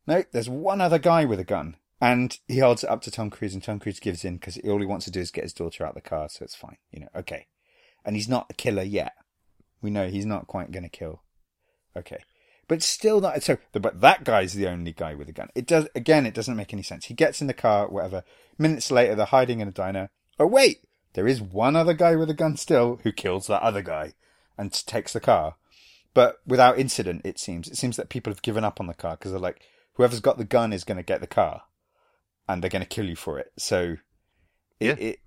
[0.06, 3.30] no." There's one other guy with a gun, and he holds it up to Tom
[3.30, 5.52] Cruise, and Tom Cruise gives in because all he wants to do is get his
[5.52, 6.78] daughter out of the car, so it's fine.
[6.90, 7.46] You know, okay.
[8.04, 9.14] And he's not a killer yet.
[9.80, 11.22] We know he's not quite going to kill.
[11.96, 12.22] Okay.
[12.66, 15.50] But still not so but that guy's the only guy with a gun.
[15.54, 17.06] It does again, it doesn't make any sense.
[17.06, 18.24] He gets in the car, whatever.
[18.58, 20.10] Minutes later they're hiding in a diner.
[20.38, 20.78] Oh wait,
[21.14, 24.14] there is one other guy with a gun still who kills that other guy
[24.56, 25.56] and takes the car.
[26.14, 27.68] But without incident, it seems.
[27.68, 29.60] It seems that people have given up on the car because they're like,
[29.94, 31.62] whoever's got the gun is going to get the car,
[32.48, 33.52] and they're going to kill you for it.
[33.58, 33.96] So,
[34.78, 35.06] it, Yeah.
[35.08, 35.18] it,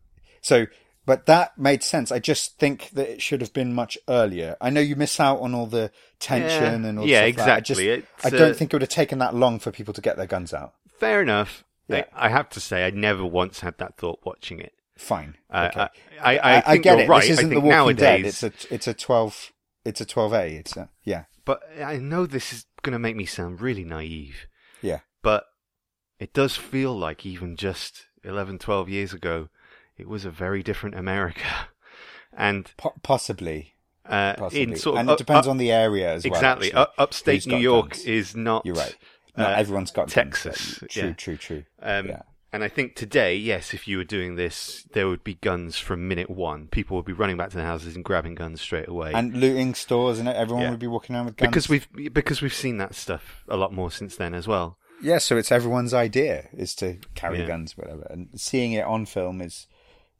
[0.41, 0.67] so,
[1.07, 2.11] but that made sense.
[2.11, 4.55] I just think that it should have been much earlier.
[4.61, 5.89] I know you miss out on all the
[6.19, 6.89] tension Yeah.
[6.89, 7.57] and all Yeah, stuff like that.
[7.57, 8.07] I just- exactly.
[8.23, 10.27] I don't uh, think it would have taken that long for people to get their
[10.27, 10.75] guns out.
[10.99, 11.63] Fair enough.
[11.87, 12.03] Yeah.
[12.13, 14.73] I, I have to say, I never once had that thought watching it.
[14.97, 15.37] Fine.
[15.49, 15.87] Uh, okay.
[16.21, 17.09] I, I, I, think get it.
[17.09, 17.21] right.
[17.21, 18.51] This isn't the Walking nowadays, Dead.
[18.51, 19.53] It's a it's a twelve.
[19.85, 20.55] It's a twelve A.
[20.55, 24.47] It's a yeah but I know this is going to make me sound really naive,
[24.81, 24.99] yeah.
[25.23, 25.45] but
[26.19, 29.47] it does feel like even just 11, 12 years ago,
[29.97, 31.41] it was a very different America.
[32.39, 33.73] And Po- possibly,
[34.05, 36.33] uh, possibly, in sort of and up- it depends up- on the area as well.
[36.35, 38.05] exactly up, upstate New York guns.
[38.05, 38.63] is not.
[38.63, 38.95] You're right.
[39.35, 41.13] Not uh, everyone's got guns, Texas, but- True, yeah.
[41.13, 41.63] true, true.
[41.81, 42.21] Um, Yeah.
[42.53, 46.07] And I think today, yes, if you were doing this, there would be guns from
[46.07, 46.67] minute one.
[46.67, 49.11] People would be running back to the houses and grabbing guns straight away.
[49.13, 50.69] And looting stores and everyone Yeah.
[50.71, 51.49] would be walking around with guns.
[51.49, 54.77] because we've because we've seen that stuff a lot more since then as well.
[55.01, 57.47] yeah, so it's everyone's idea is to carry Yeah.
[57.47, 58.05] guns, whatever.
[58.11, 59.67] And seeing it on film is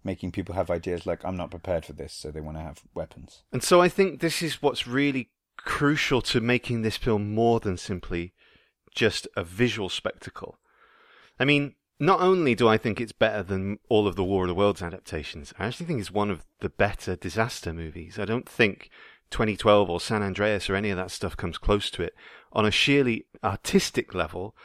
[0.08, 2.82] making people have ideas like I'm not prepared for this, so they want to have
[2.96, 3.44] weapons.
[3.52, 7.78] And so I think this is what's really crucial to making this film more than
[7.78, 8.34] simply
[8.96, 10.58] just a visual spectacle.
[11.40, 14.48] I mean, not only do I think it's better than all of the War of
[14.48, 18.18] the Worlds adaptations, I actually think it's one of the better disaster movies.
[18.18, 18.90] I don't think
[19.32, 22.16] 2012 or San Andreas or any of that stuff comes close to it
[22.54, 24.56] on a sheerly artistic level,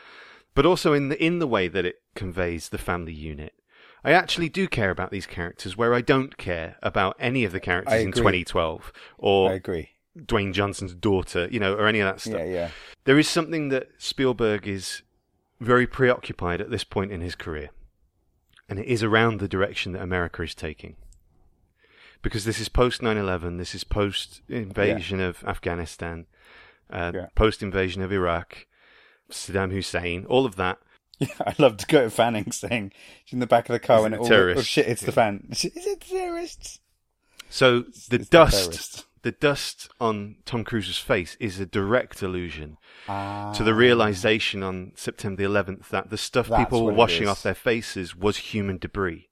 [0.54, 3.54] but also in the in the way that it conveys the family unit.
[4.04, 7.60] I actually do care about these characters where I don't care about any of the
[7.60, 9.90] characters in 2012 or I agree.
[10.18, 12.40] Dwayne Johnson's daughter, you know, or any of that stuff.
[12.40, 12.70] Yeah, yeah.
[13.04, 15.02] There is something that Spielberg is
[15.60, 17.70] very preoccupied at this point in his career,
[18.68, 20.96] and it is around the direction that America is taking.
[22.20, 26.26] Because this is post 9 11, this is post invasion of Afghanistan,
[26.90, 27.26] uh, Yeah.
[27.34, 28.66] post invasion of Iraq,
[29.30, 30.78] Saddam Hussein, all of that.
[31.38, 32.92] Yeah, I love Dakota Fanning saying
[33.24, 35.02] she's in the back of the car when it it the all oh shit hits
[35.02, 35.48] the fan.
[35.50, 36.80] Is it terrorists?
[37.48, 42.76] So the It's dust, the dust on Tom Cruise's face is a direct allusion
[43.08, 47.28] Ah, to the realization on September the 11th that the stuff That's people were washing
[47.28, 49.28] off their faces was human debris.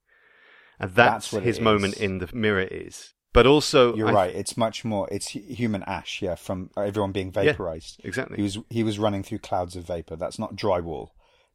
[0.78, 3.14] And that's, That's his moment in the mirror is.
[3.32, 4.34] But also, You're I- right.
[4.34, 5.08] It's much more.
[5.10, 6.20] It's human ash.
[6.20, 8.00] Yeah, from everyone being vaporized.
[8.04, 8.36] exactly.
[8.36, 10.16] He was he was running through clouds of vapor.
[10.16, 11.10] That's not drywall.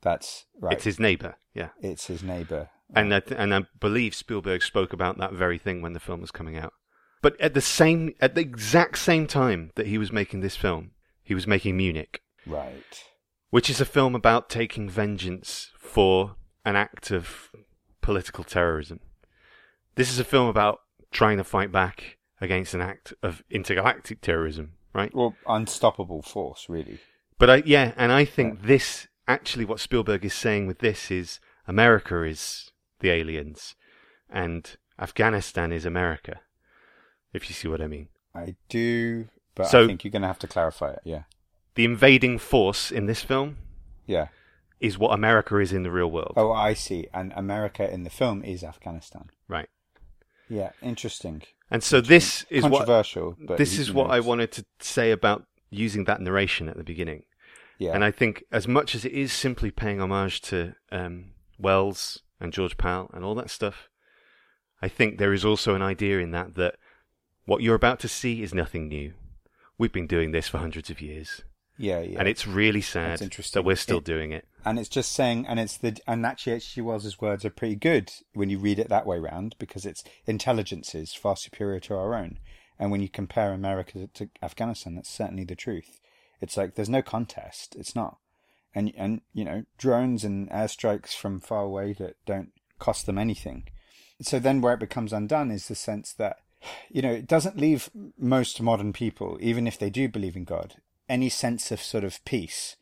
[0.06, 0.72] That's right.
[0.74, 1.70] It's his neighbor, yeah.
[1.82, 2.70] It's his neighbor.
[2.96, 6.22] And I, th- and I believe Spielberg spoke about that very thing when the film
[6.22, 6.72] was coming out.
[7.22, 10.92] But at the same, at the exact same time that he was making this film,
[11.24, 12.22] he was making Munich.
[12.46, 13.04] Right.
[13.50, 17.50] which is a film about taking vengeance for an act of
[18.02, 19.00] political terrorism.
[19.96, 24.74] This is a film about trying to fight back against an act of intergalactic terrorism,
[24.94, 25.12] right?
[25.16, 27.00] Well, unstoppable force, really.
[27.40, 31.40] But I, yeah, and I think this actually what Spielberg is saying with this is
[31.68, 33.76] America is the aliens,
[34.30, 36.42] and Afghanistan is America.
[37.34, 38.10] If you see what I mean.
[38.34, 41.00] I do, but So- I think you're going to have to clarify it.
[41.04, 41.24] Yeah,
[41.76, 43.58] The invading force in this film
[44.06, 44.28] yeah.
[44.80, 46.34] is what America is in the real world.
[46.38, 47.08] Oh, I see.
[47.14, 49.30] And America in the film is Afghanistan.
[49.48, 49.70] Right.
[50.48, 51.44] Yeah, interesting.
[51.72, 55.46] And so this is what Controversial, but this is what I wanted to say about
[55.70, 57.24] using that narration at the beginning.
[57.78, 62.22] Yeah, And I think as much as it is simply paying homage to um, Wells
[62.40, 63.90] and George Pal and all that stuff,
[64.82, 66.76] I think there is also an idea in that that
[67.46, 69.14] what you're about to see is nothing new.
[69.78, 71.42] We've been doing this for hundreds of years,
[71.78, 72.18] yeah, yeah.
[72.20, 74.46] and it's really sad that we're still It- doing it.
[74.64, 76.80] and it's just saying, and it's the, and actually H.G.
[76.82, 80.96] Wells's words are pretty good when you read it that way round because its intelligence
[80.96, 82.40] is far superior to our own.
[82.80, 86.00] And when you compare America to Afghanistan, that's certainly the truth.
[86.46, 87.76] It's like there's no contest.
[87.76, 88.20] It's not,
[88.76, 93.68] and and you know drones and airstrikes from far away that don't cost them anything.
[94.22, 96.38] So then, where it becomes undone is the sense that
[96.92, 100.76] you know it doesn't leave most modern people, even if they do believe in God,
[101.10, 102.76] any sense of sort of peace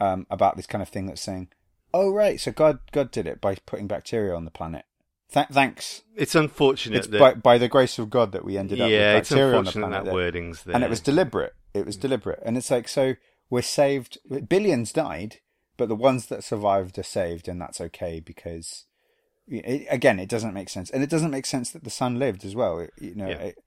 [0.00, 1.50] um, about this kind of thing that's saying,
[1.92, 4.86] "Oh right, so God God did it by putting bacteria on the planet."
[5.32, 6.02] Th- thanks.
[6.16, 9.14] It's unfortunate It's that by, by the grace of God that we ended up yeah,
[9.14, 10.04] with it's bacteria on the unfortunate planet.
[10.04, 11.54] that wording's there, and it was deliberate.
[11.74, 13.14] It was deliberate, and it's like so
[13.50, 14.18] we're saved.
[14.48, 15.40] Billions died,
[15.76, 18.84] but the ones that survived are saved, and that's okay because.
[19.46, 22.46] It, again, it doesn't make sense, and it doesn't make sense that the son lived
[22.46, 22.86] as well.
[22.98, 23.36] You know, Yeah.
[23.36, 23.58] it,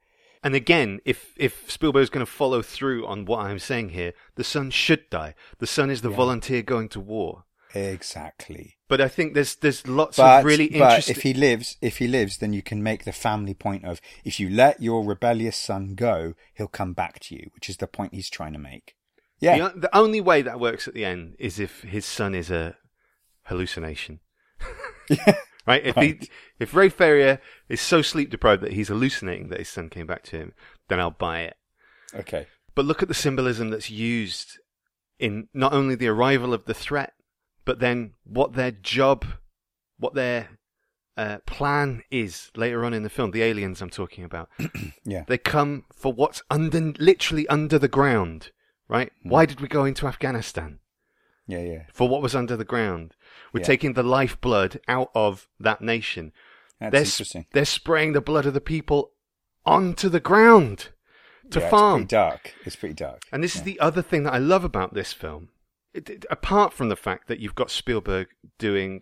[0.43, 4.43] And again, if if Spielberg's going to follow through on what I'm saying here, the
[4.43, 5.35] son should die.
[5.59, 6.15] The son is the Yeah.
[6.15, 7.43] volunteer going to war.
[7.73, 8.77] Exactly.
[8.87, 11.13] But I think there's there's lots But, of really interesting.
[11.13, 13.99] but if he lives, if he lives, then you can make the family point of
[14.23, 17.87] if you let your rebellious son go, he'll come back to you, which is the
[17.87, 18.95] point he's trying to make.
[19.39, 22.49] Yeah, The, the only way that works at the end is if his son is
[22.49, 22.75] a
[23.43, 24.19] hallucination.
[25.67, 25.85] right?
[25.85, 26.21] If Right.
[26.21, 30.07] he, if Ray Ferrier is so sleep deprived that he's hallucinating that his son came
[30.07, 30.53] back to him,
[30.89, 31.55] then I'll buy it.
[32.15, 32.47] okay.
[32.75, 34.59] But look at the symbolism that's used
[35.19, 37.13] in not only the arrival of the threat,
[37.67, 39.25] but then what their job,
[39.99, 40.49] what their
[41.17, 43.31] uh, plan is later on in the film.
[43.31, 44.49] The aliens I'm talking about.
[45.03, 48.51] Yeah, They come for what's under, literally under the ground,
[48.87, 49.11] right?
[49.23, 49.29] Hmm.
[49.29, 50.79] Why did we go into Afghanistan?
[51.47, 51.83] yeah, yeah.
[51.93, 53.15] For what was under the ground.
[53.53, 53.67] We're Yeah.
[53.67, 56.31] taking the lifeblood out of that nation.
[56.79, 57.45] That's they're, interesting.
[57.53, 59.11] they're spraying the blood of the people
[59.65, 60.89] onto the ground
[61.51, 62.01] to yeah, farm.
[62.03, 62.53] It's pretty dark.
[62.65, 63.21] It's pretty dark.
[63.31, 65.49] And this is the other thing that I love about this film.
[65.93, 69.01] It, it- apart from the fact that you've got Spielberg doing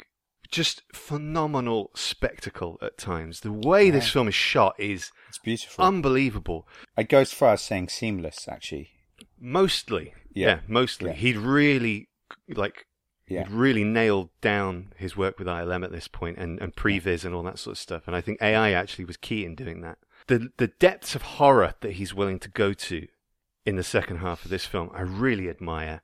[0.51, 5.83] just phenomenal spectacle at times, the way this film is shot is It's beautiful.
[5.83, 6.67] unbelievable.
[6.95, 8.47] I go as far as saying seamless.
[8.47, 8.91] Actually,
[9.39, 10.59] Mostly, yeah, Yeah.
[10.67, 11.09] mostly.
[11.11, 11.15] Yeah.
[11.15, 12.09] He'd really
[12.47, 12.85] like
[13.27, 17.25] yeah, he'd really nailed down his work with ILM at this point and, and previs
[17.25, 18.03] and all that sort of stuff.
[18.07, 19.97] And I think AI actually was key in doing that.
[20.27, 23.07] The the depths of horror that he's willing to go to
[23.65, 26.01] in the second half of this film, I really admire.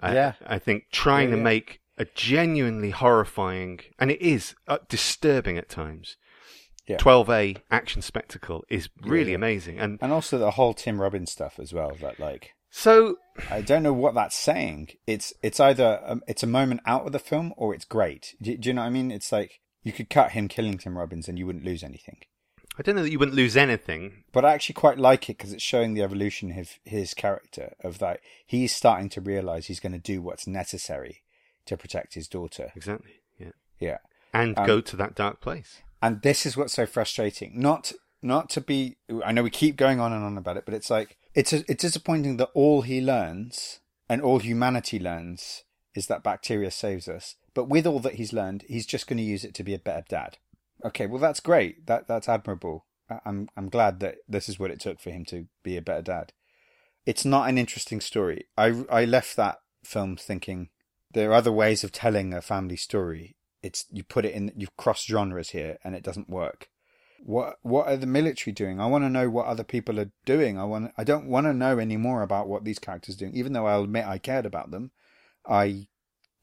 [0.00, 0.32] I, Yeah.
[0.46, 1.44] I think trying Yeah, to yeah.
[1.44, 6.16] make a genuinely horrifying, and it is uh, disturbing at times.
[6.86, 6.98] Yeah.
[6.98, 9.78] 12A action spectacle is really amazing.
[9.80, 11.96] And and also the whole Tim Robbins stuff as well.
[12.00, 13.16] That like so
[13.50, 14.90] I don't know what that's saying.
[15.06, 18.36] It's it's either um, it's a moment out of the film or it's great.
[18.40, 19.10] Do, do you know what I mean?
[19.10, 22.18] It's like you could cut him killing Tim Robbins and you wouldn't lose anything.
[22.78, 24.24] I don't know that you wouldn't lose anything.
[24.32, 27.74] But I actually quite like it because it's showing the evolution of his character.
[27.82, 31.22] Of that, he's starting to realize he's going to do what's necessary
[31.66, 32.72] to protect his daughter.
[32.76, 33.12] Exactly.
[33.38, 33.52] Yeah.
[33.80, 33.98] Yeah,
[34.32, 35.82] And Um, go to that dark place.
[36.02, 37.58] and this is what's so frustrating.
[37.60, 38.96] Not not to be.
[39.24, 41.82] I know we keep going on and on about it, but it's like it's it's
[41.82, 47.36] disappointing that all he learns and all humanity learns is that bacteria saves us.
[47.54, 49.78] But with all that he's learned, he's just going to use it to be a
[49.78, 50.38] better dad.
[50.86, 51.86] Okay, well that's great.
[51.86, 52.86] That that's admirable.
[53.24, 56.02] I'm I'm glad that this is what it took for him to be a better
[56.02, 56.32] dad.
[57.04, 58.46] It's not an interesting story.
[58.56, 60.70] I I left that film thinking
[61.12, 63.36] there are other ways of telling a family story.
[63.62, 66.68] It's you put it in you cross genres here and it doesn't work.
[67.20, 68.80] What what are the military doing?
[68.80, 70.58] I want to know what other people are doing.
[70.58, 73.34] I want I don't want to know any more about what these characters are doing.
[73.34, 74.92] Even though I'll admit I cared about them,
[75.48, 75.88] I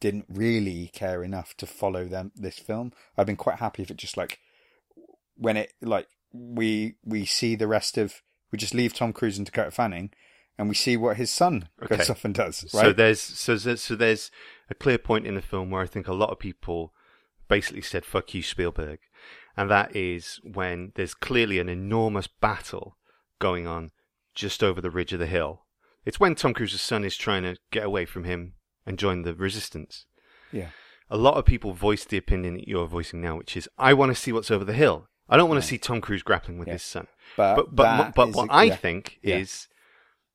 [0.04, 2.92] didn't really care enough to follow them this film.
[3.18, 4.40] I've been quite happy if it just like
[5.38, 9.46] when it like we we see the rest of we just leave Tom Cruise and
[9.46, 10.12] Dakota Fanning
[10.58, 11.96] and we see what his son Okay.
[11.96, 12.70] goes off and does.
[12.70, 14.30] So there's so there's, so there's
[14.70, 16.94] a clear point in the film where I think a lot of people
[17.48, 19.00] basically said "fuck you, Spielberg,"
[19.56, 22.98] and that is when there's clearly an enormous battle
[23.40, 23.92] going on
[24.36, 25.66] just over the ridge of the hill,
[26.06, 28.56] It's when Tom Cruise's son is trying to get away from him
[28.86, 30.06] and join the resistance.
[30.52, 30.70] Yeah.
[31.10, 34.10] A lot of people voiced the opinion that you're voicing now, which is, I want
[34.16, 35.08] to see what's over the hill.
[35.30, 36.74] I don't want to see Tom Cruise grappling with Yeah.
[36.76, 37.08] his son.
[37.38, 38.76] But But but but what a- I yeah.
[38.76, 39.38] think Yeah.
[39.38, 39.68] is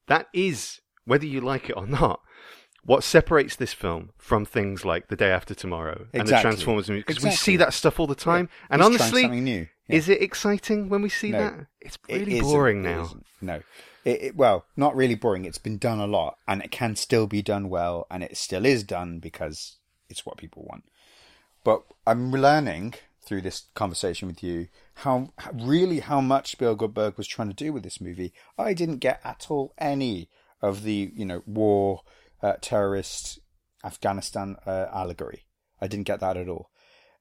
[0.06, 2.20] that is whether you like it or not.
[2.84, 7.00] What separates this film from things like The Day After Tomorrow and the Transformers movie?
[7.06, 8.48] Because we see that stuff all the time.
[8.70, 11.38] and honestly, is it exciting when we see No.
[11.38, 11.66] that?
[11.80, 13.10] It's really isn't- boring now.
[13.42, 13.62] No,
[14.08, 15.44] it, it, well, not really boring.
[15.44, 18.64] It's been done a lot, and it can still be done well, and it still
[18.64, 19.76] is done because
[20.08, 20.84] it's what people want.
[21.62, 27.48] But I'm learning through this conversation with you how really how much Spielberg was trying
[27.48, 28.32] to do with this movie.
[28.56, 30.30] I didn't get at all any
[30.62, 32.02] of the you know war,
[32.42, 33.40] uh, terrorist,
[33.84, 35.44] Afghanistan uh, allegory.
[35.82, 36.70] I didn't get that at all.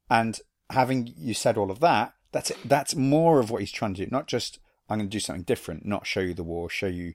[0.10, 2.54] And having you said all of that, that's.
[2.64, 4.12] That's more of what he's trying to do.
[4.12, 4.60] Not just
[4.90, 7.14] I'm going to do something different, not show you the war, show you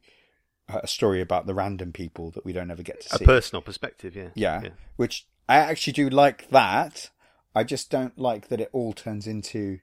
[0.69, 3.25] a story about the random people that we don't ever get to A see.
[3.25, 4.29] A personal perspective, yeah.
[4.35, 7.11] yeah, which I actually do like that.
[7.55, 9.81] I just don't like that it all turns into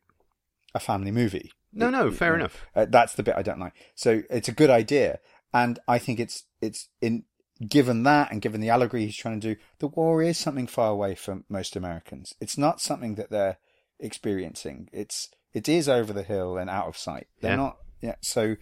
[0.74, 1.52] a family movie.
[1.72, 2.40] No, no, fair Yeah.
[2.40, 2.66] enough.
[2.76, 3.74] Uh, that's the bit I don't like.
[3.94, 5.20] So it's a good idea,
[5.54, 7.26] and I think it's it's in
[7.68, 10.90] given that and given the allegory he's trying to do, the war is something far
[10.92, 12.34] away from most Americans.
[12.40, 13.58] It's not something that they're
[14.00, 14.90] experiencing.
[14.94, 17.28] It's it is over the hill and out of sight.
[17.42, 17.56] They're Yeah.
[17.58, 17.78] not.
[18.02, 18.16] Yeah.
[18.22, 18.56] So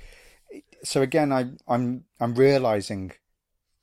[0.83, 3.11] so again, I I'm I'm realizing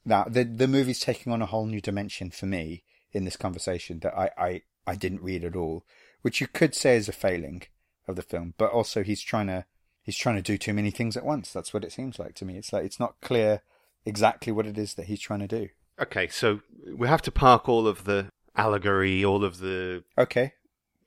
[0.06, 4.00] that the the movie's taking on a whole new dimension for me in this conversation
[4.00, 5.84] that I I I didn't read at all,
[6.22, 7.62] which you could say is a failing
[8.06, 9.64] of the film, but also he's trying to
[10.02, 11.52] he's trying to do too many things at once.
[11.52, 12.56] That's what it seems like to me.
[12.58, 13.62] It's like it's not clear
[14.04, 15.68] exactly what it is that he's trying to do.
[16.00, 16.60] Okay, so
[16.94, 18.26] we have to park all of the
[18.56, 20.52] allegory, all of the, Okay.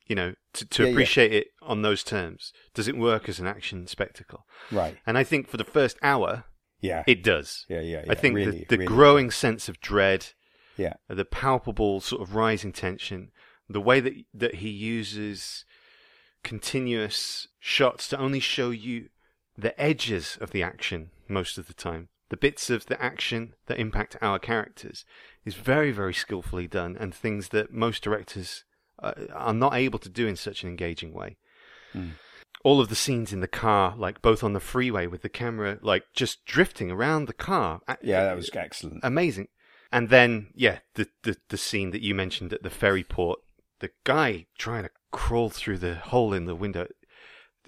[0.08, 0.91] You know, to, to Yeah, yeah.
[0.93, 2.53] appreciate it on those terms.
[2.74, 4.45] Does it work as an action spectacle?
[4.72, 4.97] Right.
[5.05, 6.45] And I think for the first hour,
[6.82, 7.03] Yeah.
[7.08, 7.66] it does.
[7.70, 8.12] yeah, yeah, yeah.
[8.12, 8.86] I think really, the, the really.
[8.88, 10.28] growing sense of dread,
[10.78, 10.93] Yeah.
[11.08, 13.32] the palpable sort of rising tension,
[13.70, 15.66] the way that that he uses
[16.43, 19.10] continuous shots to only show you
[19.58, 23.80] the edges of the action most of the time, the bits of the action that
[23.80, 25.03] impact our characters,
[25.43, 28.64] is very very skillfully done, and things that most directors
[29.02, 31.38] uh, are not able to do in such an engaging way.
[31.93, 32.10] Hmm.
[32.64, 35.78] All of the scenes in the car, like both on the freeway with the camera,
[35.82, 37.82] like just drifting around the car.
[38.02, 39.02] Yeah, that was excellent.
[39.04, 39.48] amazing.
[39.91, 43.39] And then, yeah, the, the the scene that you mentioned at the ferry port,
[43.80, 46.88] the guy trying to crawl through the hole in the window,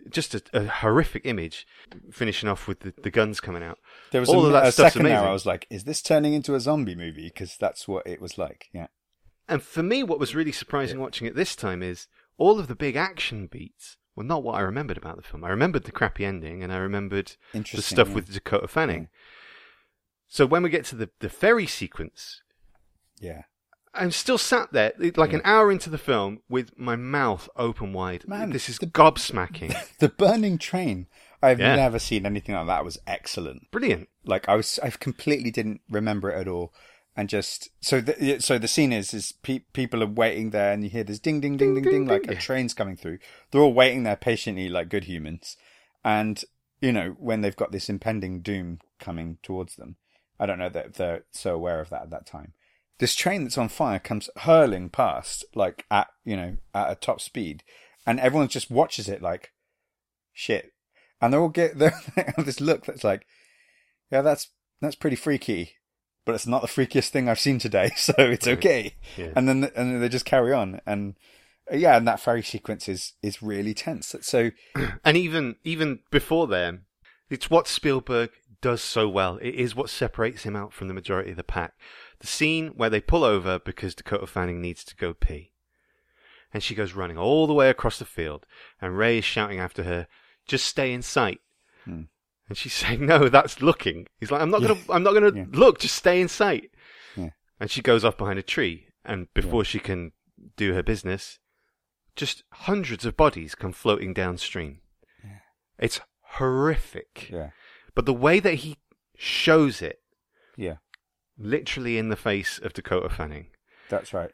[0.10, 1.66] just a, a horrific image.
[2.12, 3.78] Finishing off with the, the guns coming out.
[4.12, 5.28] There was all a, of that a stuff's second amazing.
[5.28, 7.30] I was like, is this turning into a zombie movie?
[7.34, 8.68] Because that's what it was like.
[8.74, 8.88] Yeah.
[9.50, 12.76] And for me, what was really surprising watching it this time is all of the
[12.76, 15.44] big action beats were not what I remembered about the film.
[15.44, 18.14] I remembered the crappy ending, and I remembered the stuff yeah.
[18.16, 19.10] with Dakota Fanning.
[20.28, 22.42] So when we get to the, the ferry sequence,
[23.20, 23.44] Yeah.
[23.92, 28.28] I'm still sat there, like an hour into the film, with my mouth open wide.
[28.28, 29.76] Man, this is the- gobsmacking.
[30.00, 31.08] The burning train.
[31.42, 31.76] I've Yeah.
[31.76, 32.82] never seen anything like that.
[32.82, 33.72] It was excellent.
[33.72, 34.08] Brilliant.
[34.24, 36.72] Like I was, I completely didn't remember it at all,
[37.16, 40.84] and just so the so the scene is is pe- people are waiting there, and
[40.84, 42.38] you hear this ding ding ding ding ding, ding, like ding.
[42.38, 43.20] a train's coming through.
[43.52, 45.58] They're all waiting there patiently, like good humans,
[46.04, 46.44] and
[46.82, 49.98] you know when they've got this impending doom coming towards them.
[50.40, 52.54] I don't know that they're so aware of that at that time.
[53.00, 57.22] This train that's on fire comes hurling past, like at you know at a top
[57.22, 57.64] speed,
[58.06, 59.52] and everyone just watches it like
[60.32, 60.72] shit,
[61.20, 63.26] and they're all get they have this look that's like,
[64.12, 65.74] yeah, that's that's pretty freaky,
[66.30, 68.94] but it's not the freakiest thing I've seen today, so it's okay.
[69.18, 69.32] Yeah.
[69.36, 71.16] And then and then they just carry on, and
[71.72, 74.16] uh, yeah, and that ferry sequence is is really tense.
[74.22, 74.52] So
[75.04, 76.82] And even even before then,
[77.32, 78.30] it's what Spielberg
[78.62, 79.38] does so well.
[79.42, 81.74] It is what separates him out from the majority of the pack.
[82.20, 85.52] The scene where they pull over because Dakota Fanning needs to go pee.
[86.54, 88.46] And she goes running all the way across the field,
[88.80, 90.06] and Ray is shouting after her,
[90.48, 91.42] just stay in sight.
[91.86, 92.04] Hmm.
[92.50, 94.08] And she's saying, No, that's looking.
[94.20, 95.46] He's like, I'm not gonna I'm not gonna Yeah.
[95.52, 96.72] look, just stay in sight.
[97.16, 97.30] Yeah.
[97.60, 100.12] And she goes off behind a tree, and before she can
[100.58, 101.40] do her business,
[102.16, 104.82] just hundreds of bodies come floating downstream.
[105.78, 107.30] It's horrific.
[107.32, 107.52] yeah,
[107.96, 108.78] But the way that he
[109.16, 110.00] shows it,
[110.58, 110.78] yeah,
[111.38, 113.48] literally in the face of Dakota Fanning,
[113.90, 114.32] that's right.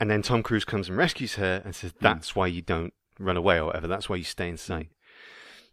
[0.00, 1.98] and then Tom Cruise comes and rescues her and says, hmm.
[2.04, 3.86] "That's why you don't run away or whatever.
[3.86, 4.58] That's why you stay in hmm.
[4.58, 4.88] sight."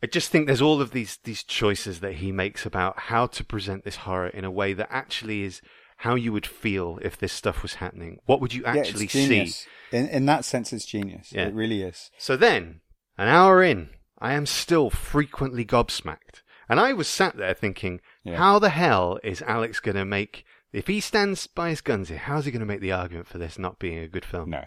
[0.01, 3.43] I just think there's all of these these choices that he makes about how to
[3.43, 5.61] present this horror in a way that actually is
[5.97, 8.19] how you would feel if this stuff was happening.
[8.25, 9.67] What would you actually yeah, it's see?
[9.91, 11.31] In in that sense, it's genius.
[11.31, 11.47] Yeah.
[11.47, 12.11] It really is.
[12.17, 12.81] So then,
[13.17, 13.89] an hour in,
[14.19, 16.43] I am still frequently gobsmacked.
[16.69, 18.35] And I was sat there thinking, Yeah.
[18.35, 20.43] how the hell is Alex going to make,
[20.73, 23.37] if he stands by his guns here, how's he going to make the argument for
[23.37, 24.49] this not being a good film?
[24.49, 24.65] No.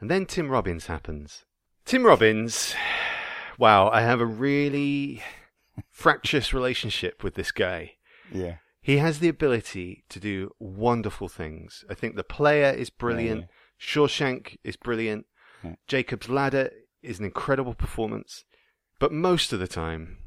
[0.00, 1.44] And then Tim Robbins happens.
[1.84, 2.74] Tim Robbins,
[3.58, 5.22] wow, I have a really
[5.90, 7.94] fractious relationship with this guy.
[8.32, 8.56] Yeah.
[8.80, 11.84] He has the ability to do wonderful things.
[11.88, 13.42] I think the player is brilliant.
[13.42, 13.46] Yeah,
[13.80, 15.26] Shawshank is brilliant.
[15.62, 15.76] Yeah.
[15.88, 16.70] Jacob's Ladder
[17.02, 18.44] is an incredible performance.
[18.98, 20.18] But most of the time,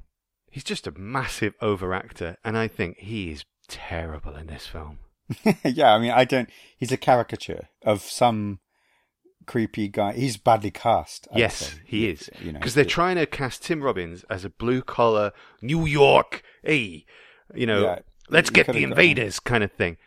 [0.50, 5.00] he's just a massive overactor, and I think he is terrible in this film.
[5.64, 6.50] yeah, I mean, I don't.
[6.78, 8.60] He's a caricature of some
[9.48, 10.14] creepy guy.
[10.14, 11.28] He's badly cast.
[11.32, 12.30] I'd yes, he is.
[12.42, 15.32] You know, Because they're trying to cast Tim Robbins as a blue collar
[15.62, 17.06] New York, hey,
[17.56, 19.98] you know, Yeah, let's get the invaders kind of thing.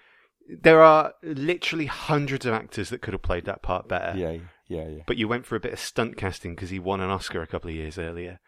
[0.49, 4.19] There are literally hundreds of actors that could have played that part better.
[4.19, 4.39] Yeah,
[4.69, 7.11] yeah, yeah, But you went for a bit of stunt casting because he won an
[7.11, 8.39] Oscar a couple of years earlier.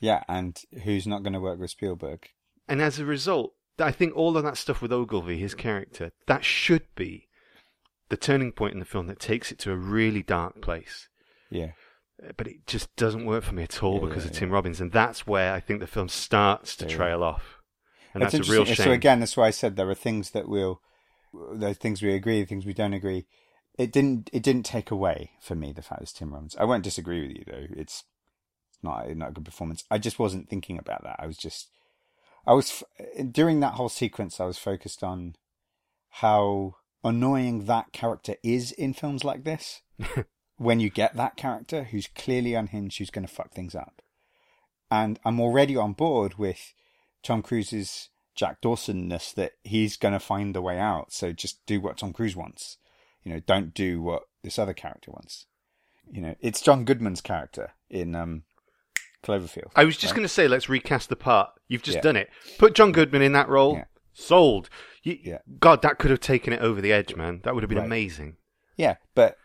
[0.00, 0.22] yeah.
[0.28, 2.28] And who's not going to work with Spielberg?
[2.68, 6.44] And as a result, I think all of that stuff with Ogilvy, his character, that
[6.44, 7.28] should be
[8.14, 11.08] the turning point in the film that takes it to a really dark place.
[11.50, 11.72] Yeah,
[12.22, 14.50] Uh, But it just doesn't work for me at all Yeah, because yeah, of Tim
[14.50, 17.58] Robbins, and that's where I think the film starts to trail off,
[18.12, 18.76] and That's that's, a real shame.
[18.76, 20.80] So again, that's why I said there are things that we'll,
[21.52, 23.26] there are things we agree, things we don't agree.
[23.76, 24.30] It didn't.
[24.32, 26.54] It didn't take away for me the fact that it's Tim Robbins.
[26.56, 27.66] I won't disagree with you though.
[27.76, 28.04] It's
[28.84, 29.82] not not a good performance.
[29.90, 31.16] I just wasn't thinking about that.
[31.18, 31.70] I was just,
[32.46, 32.84] I was
[33.32, 34.38] during that whole sequence.
[34.38, 35.34] I was focused on
[36.22, 39.82] how annoying that character is in films like this.
[40.56, 44.02] when you get that character who's clearly unhinged, who's going to fuck things up,
[44.90, 46.72] and I'm already on board with
[47.22, 51.12] Tom Cruise's Jack Dawson-ness that he's going to find the way out.
[51.12, 52.78] So just do what Tom Cruise wants.
[53.22, 55.46] You know, don't do what this other character wants.
[56.10, 58.42] You know, it's John Goodman's character in um,
[59.24, 59.70] Cloverfield.
[59.74, 60.16] I was just right?
[60.16, 61.50] going to say, let's recast the part.
[61.68, 62.02] You've just Yeah.
[62.02, 62.28] done it.
[62.58, 63.74] Put John Goodman in that role.
[63.76, 63.84] Yeah.
[64.14, 64.70] Sold.
[65.02, 65.38] You, Yeah.
[65.60, 67.40] God, that could have taken it over the edge, man.
[67.44, 67.86] That would have been Right.
[67.86, 68.36] amazing.
[68.76, 69.36] Yeah, but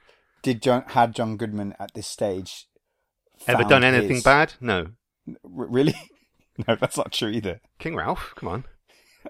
[0.41, 2.67] did John had John Goodman at this stage
[3.47, 4.53] Ever done anything his- bad?
[4.61, 4.87] No.
[5.27, 5.95] R- really?
[6.67, 7.59] no, that's not true either.
[7.79, 8.65] King Ralph, come on.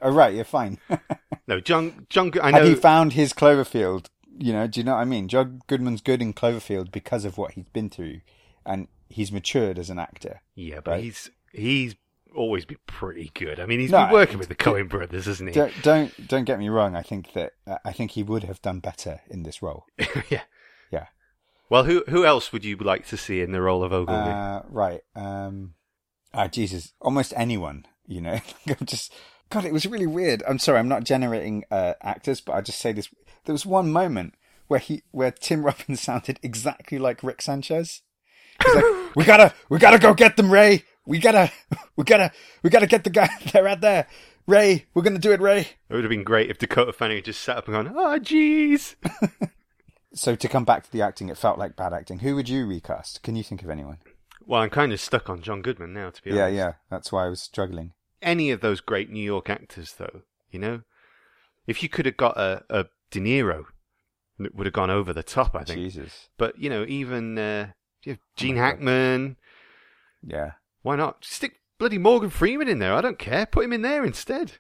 [0.02, 0.78] Oh right, you're fine.
[1.48, 2.06] No, John.
[2.12, 2.32] John.
[2.44, 2.64] I know.
[2.64, 4.06] he found his Cloverfield?
[4.38, 5.28] You know, do you know what I mean?
[5.28, 8.22] John Goodman's good in Cloverfield because of what he's been through,
[8.64, 10.42] and he's matured as an actor.
[10.54, 11.04] yeah, but right?
[11.06, 11.96] he's he's
[12.36, 13.60] always be pretty good.
[13.60, 15.54] I mean, he's No, been working with the Coen brothers, isn't he?
[15.54, 16.96] Don't don't don't get me wrong.
[16.96, 19.86] I think that uh, I think he would have done better in this role.
[20.30, 20.44] yeah.
[20.92, 21.08] Yeah.
[21.70, 24.30] Well, who who else would you like to see in the role of Ogilvy?
[24.30, 25.02] Uh, right.
[25.16, 25.76] Um,
[26.34, 26.94] ah, Jesus.
[27.02, 27.86] Almost anyone.
[28.08, 28.40] You know.
[28.68, 29.14] I'm just.
[29.50, 30.44] God, it was really weird.
[30.48, 30.78] I'm sorry.
[30.78, 33.10] I'm not generating uh, actors, but I just say this.
[33.46, 34.36] There was one moment
[34.68, 38.02] where he, where Tim Robbins sounded exactly like Rick Sanchez.
[38.64, 40.84] He's like, "We gotta, we gotta go get them, Ray.
[41.10, 41.52] We gotta,
[41.98, 42.32] we gotta,
[42.64, 43.30] we gotta get the guy.
[43.54, 44.08] They're out there,
[44.48, 44.86] Ray.
[44.94, 47.42] We're gonna do it, Ray." it would have been great if Dakota Fanning had just
[47.42, 48.96] sat up and gone, "Oh, jeez."
[50.12, 52.20] So to come back to the acting, it felt like bad acting.
[52.20, 53.22] Who would you recast?
[53.22, 54.00] Can you think of anyone?
[54.44, 56.56] Well, I'm kind of stuck on John Goodman now, to be Yeah, honest.
[56.56, 56.66] yeah.
[56.66, 57.94] Yeah, that's why I was struggling.
[58.20, 60.82] Any of those great New York actors, though, you know,
[61.68, 63.66] if you could have got a, a De Niro,
[64.40, 65.80] it would have gone over the top, I think.
[65.80, 66.30] Jesus.
[66.40, 67.68] But you know, even uh,
[68.08, 68.56] have Gene.
[68.58, 69.38] Hackman.
[70.24, 72.94] Yeah, Why not stick bloody Morgan Freeman in there?
[72.94, 73.46] I don't care.
[73.46, 74.54] Put him in there instead.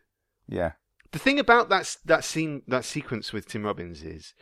[0.47, 0.74] yeah.
[1.11, 4.36] The thing about that that scene, that sequence with Tim Robbins is,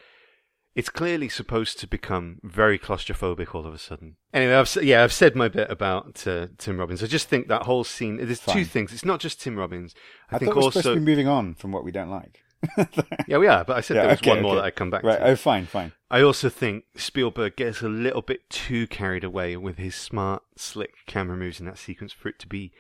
[0.75, 4.17] it's clearly supposed to become very claustrophobic all of a sudden.
[4.34, 7.01] Anyway, I've, yeah, I've said my bit about uh, Tim Robbins.
[7.01, 8.17] I just think that whole scene.
[8.17, 8.91] There's two things.
[8.91, 9.95] It's not just Tim Robbins.
[10.30, 10.82] I, I, think thought we're also.
[10.82, 12.43] supposed to be moving on from what we don't like.
[13.28, 13.64] Yeah, we are.
[13.66, 14.62] But I said Yeah, there was okay, one more okay.
[14.62, 15.18] that I'd come back right.
[15.20, 15.26] to.
[15.28, 15.91] Oh, fine, fine.
[16.10, 20.93] I also think Spielberg gets a little bit too carried away with his smart, slick
[21.05, 22.72] camera moves in that sequence for it to be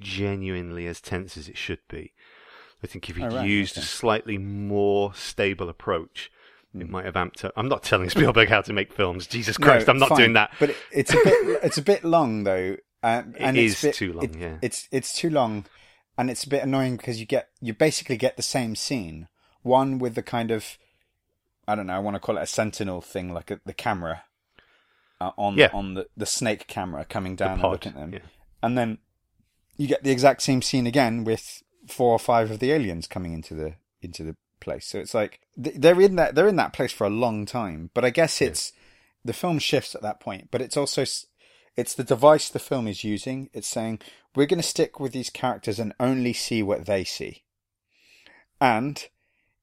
[0.00, 2.12] genuinely as tense as it should be.
[2.82, 3.82] I think if he'd Oh, right, used okay.
[3.82, 6.30] a slightly more stable approach,
[6.74, 6.90] it Hmm.
[6.90, 7.52] might have amped up.
[7.56, 9.26] I'm not telling Spielberg how to make films.
[9.26, 10.18] Jesus No, Christ, I'm not fine.
[10.18, 10.52] doing that.
[10.58, 11.60] But it, it's a bit.
[11.62, 12.76] it's a bit long though.
[13.04, 14.56] Um, It and is it's bit, too long, it- yeah.
[14.62, 15.66] It's it's too long,
[16.18, 19.28] and it's a bit annoying because you get you basically get the same scene.
[19.62, 20.76] One with the kind of,
[21.68, 21.94] I don't know.
[21.94, 24.24] I want to call it a sentinel thing, like a, the camera.
[25.20, 25.70] Uh, on Yeah.
[25.72, 28.18] on the, the snake camera coming down and looking at them, yeah.
[28.60, 28.98] and then
[29.76, 33.32] you get the exact same scene again with four or five of the aliens coming
[33.32, 34.84] into the into the place.
[34.86, 37.90] So it's like they're in that they're in that place for a long time.
[37.94, 38.72] But I guess it's
[39.24, 40.48] the film shifts at that point.
[40.50, 41.04] But it's also
[41.76, 43.50] it's the device the film is using.
[43.52, 44.00] It's saying
[44.34, 47.44] we're going to stick with these characters and only see what they see,
[48.60, 49.08] and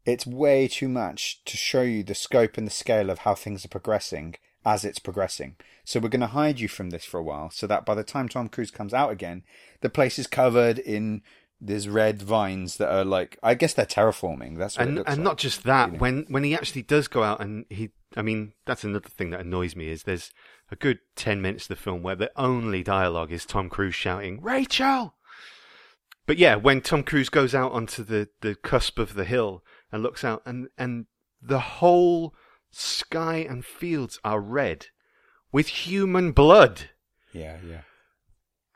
[0.06, 3.64] it's way too much to show you the scope and the scale of how things
[3.64, 4.36] are progressing
[4.66, 5.56] as it's progressing.
[5.86, 8.04] So we're going to hide you from this for a while, so that by the
[8.04, 9.44] time Tom Cruise comes out again,
[9.82, 11.22] the place is covered in
[11.62, 14.58] these red vines that are like I guess they're terraforming.
[14.58, 15.24] That's what it and looks and like.
[15.24, 16.00] not just that you know.
[16.00, 19.40] when when he actually does go out and he i mean that's another thing that
[19.42, 20.32] annoys me is there's
[20.72, 24.42] a good 10 minutes of the film where the only dialogue is tom cruise shouting
[24.42, 25.16] rachel
[26.26, 30.02] but yeah when tom cruise goes out onto the the cusp of the hill and
[30.04, 31.06] looks out and and
[31.42, 32.34] the whole
[32.72, 34.88] sky and fields are red
[35.52, 36.90] with human blood
[37.34, 37.82] Yeah, yeah.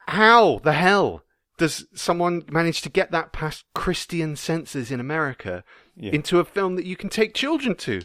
[0.08, 1.24] how the hell
[1.58, 5.64] does someone manage to get that past Christian senses in America
[5.96, 6.12] Yeah.
[6.12, 8.02] into a film that you can take children to?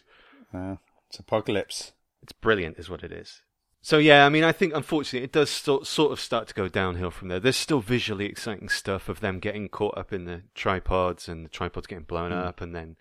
[0.52, 0.76] Uh,
[1.08, 1.92] it's apocalypse.
[2.22, 3.42] It's brilliant, is what it is.
[3.80, 6.68] So yeah, I mean, I think unfortunately it does sort sort of start to go
[6.68, 7.40] downhill from there.
[7.40, 11.48] There's still visually exciting stuff of them getting caught up in the tripods and the
[11.48, 12.44] tripods getting blown mm.
[12.44, 12.96] up, and then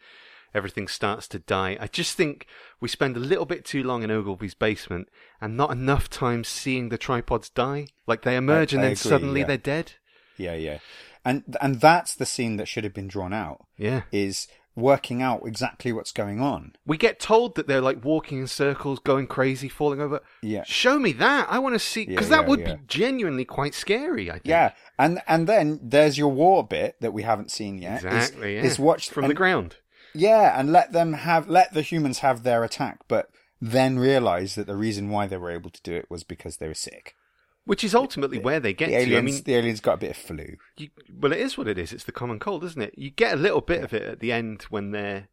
[0.53, 1.77] everything starts to die.
[1.79, 2.47] I just think
[2.79, 5.09] we spend a little bit too long in Ogilvy's basement
[5.41, 7.87] and not enough time seeing the tripods die.
[8.05, 9.47] Like they emerge and I then agree, suddenly yeah.
[9.47, 9.93] they're dead.
[10.37, 10.79] Yeah, yeah.
[11.25, 13.65] And and that's the scene that should have been drawn out.
[13.77, 14.03] Yeah.
[14.11, 14.47] Is
[14.77, 16.73] working out exactly what's going on.
[16.85, 20.21] We get told that they're like walking in circles, going crazy, falling over.
[20.41, 20.63] Yeah.
[20.65, 21.47] Show me that.
[21.49, 22.75] I want to see because Yeah, that yeah, would yeah.
[22.75, 24.29] be genuinely quite scary.
[24.29, 24.45] I think.
[24.45, 27.99] Yeah, and and then there's your war bit that we haven't seen yet.
[27.99, 28.55] is- Exactly.
[28.57, 28.85] Is, yeah.
[28.85, 29.75] watch from and- the ground.
[30.13, 34.67] Yeah, and let them have let the humans have their attack, but then realize that
[34.67, 37.15] the reason why they were able to do it was because they were sick.
[37.67, 39.17] Which is ultimately where they get The to.
[39.17, 40.55] I mean, the aliens got a bit of flu.
[40.77, 40.89] you,
[41.19, 41.93] well, it is what it is.
[41.93, 42.95] It's the common cold, isn't it?
[42.97, 45.27] You get a little bit of it at the end when they're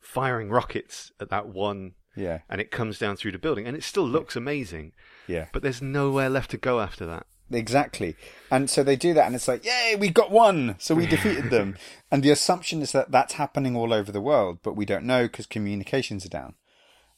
[0.00, 3.82] firing rockets at that one, Yeah, and it comes down through the building, and it
[3.84, 4.92] still looks amazing.
[5.26, 7.26] yeah, But there's nowhere left to go after that.
[7.52, 8.16] exactly.
[8.50, 11.50] And so they do that, and it's like, yay, we got one, so we defeated
[11.50, 11.76] them.
[12.12, 15.24] And the assumption is that that's happening all over the world, but we don't know
[15.24, 16.54] because communications are down.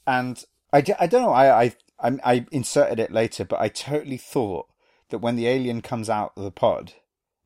[0.06, 0.42] And
[0.72, 1.32] I, I don't know.
[1.32, 4.66] I, I I I inserted it later, but I totally thought
[5.10, 6.94] that when the alien comes out of the pod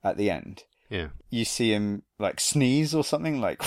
[0.02, 1.08] at the end, Yeah.
[1.30, 3.60] you see him like sneeze or something like,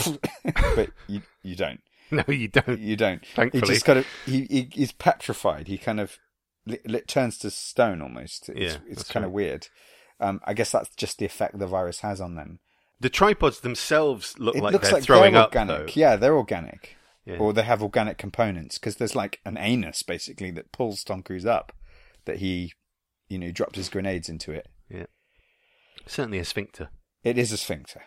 [0.76, 1.82] but you you don't.
[2.12, 2.80] No, you don't.
[2.80, 3.24] You don't.
[3.36, 3.62] Thankfully.
[3.68, 5.68] he just kind of he, he he's petrified.
[5.68, 6.18] He kind of
[6.66, 8.50] li- li- turns to stone almost.
[8.50, 9.68] It's, Yeah, it's kind of weird.
[10.20, 12.62] Um, I guess that's just the effect the virus has on them.
[13.00, 15.50] The tripods themselves look It like looks they're like throwing they're up.
[15.50, 15.78] organic.
[15.88, 15.94] though.
[15.94, 17.38] Yeah, they're organic, Yeah.
[17.38, 21.46] or they have organic components because there's like an anus basically that pulls Tom Cruise
[21.46, 21.72] up,
[22.26, 22.74] that he,
[23.28, 24.68] you know, drops his grenades into it.
[24.90, 25.06] Yeah,
[26.08, 26.90] certainly a sphincter.
[27.24, 28.04] It is a sphincter.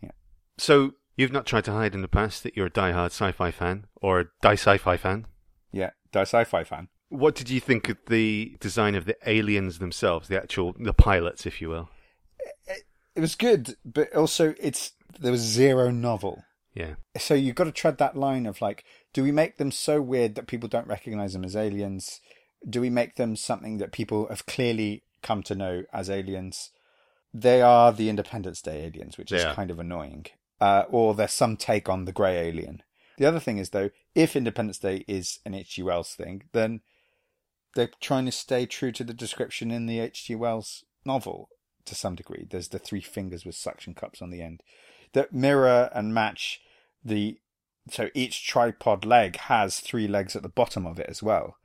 [0.00, 0.12] Yeah.
[0.58, 3.86] So you've not tried to hide in the past that you're a die-hard sci-fi fan
[3.96, 5.26] or a die sci-fi fan.
[5.72, 6.88] Yeah, die sci-fi fan.
[7.08, 11.44] What did you think of the design of the aliens themselves, the actual the pilots,
[11.44, 11.88] if you will?
[13.16, 16.44] It was good, but also it's there was zero novel.
[16.74, 16.94] Yeah.
[17.18, 20.34] so you've got to tread that line of like, do we make them so weird
[20.36, 22.20] that people don't recognize them as aliens?
[22.68, 26.70] Do we make them something that people have clearly come to know as aliens?
[27.32, 30.26] They are the Independence Day aliens, which is kind of annoying.
[30.60, 32.82] Uh, or there's some take on the grey alien.
[33.16, 35.82] The other thing is though, if Independence Day is an H.G.
[35.82, 36.80] Wells thing, then
[37.74, 40.34] they're trying to stay true to the description in the H.G.
[40.34, 41.48] Wells novel
[41.84, 42.46] to some degree.
[42.48, 44.62] There's the three fingers with suction cups on the end
[45.12, 46.60] that mirror and match
[47.04, 47.38] the
[47.90, 51.56] so each tripod leg has three legs at the bottom of it as well.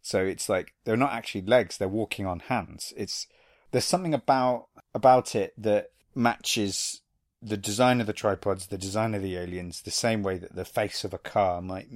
[0.00, 2.92] So it's like they're not actually legs, they're walking on hands.
[2.96, 3.26] It's
[3.70, 7.00] there's something about about it that matches
[7.40, 10.64] the design of the tripods, the design of the aliens, the same way that the
[10.64, 11.88] face of a car might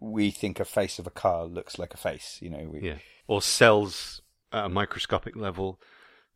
[0.00, 2.68] we think a face of a car looks like a face, you know.
[2.70, 2.98] We, Yeah.
[3.26, 4.22] Or cells
[4.52, 5.80] at a microscopic level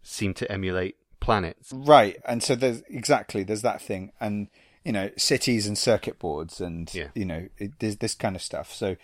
[0.03, 1.73] seem to emulate planets.
[1.73, 4.49] Right, and so there's exactly there's that thing, and
[4.85, 7.09] you know cities and circuit boards, and Yeah.
[7.15, 8.73] you know it, there's this kind of stuff.
[8.73, 8.97] So,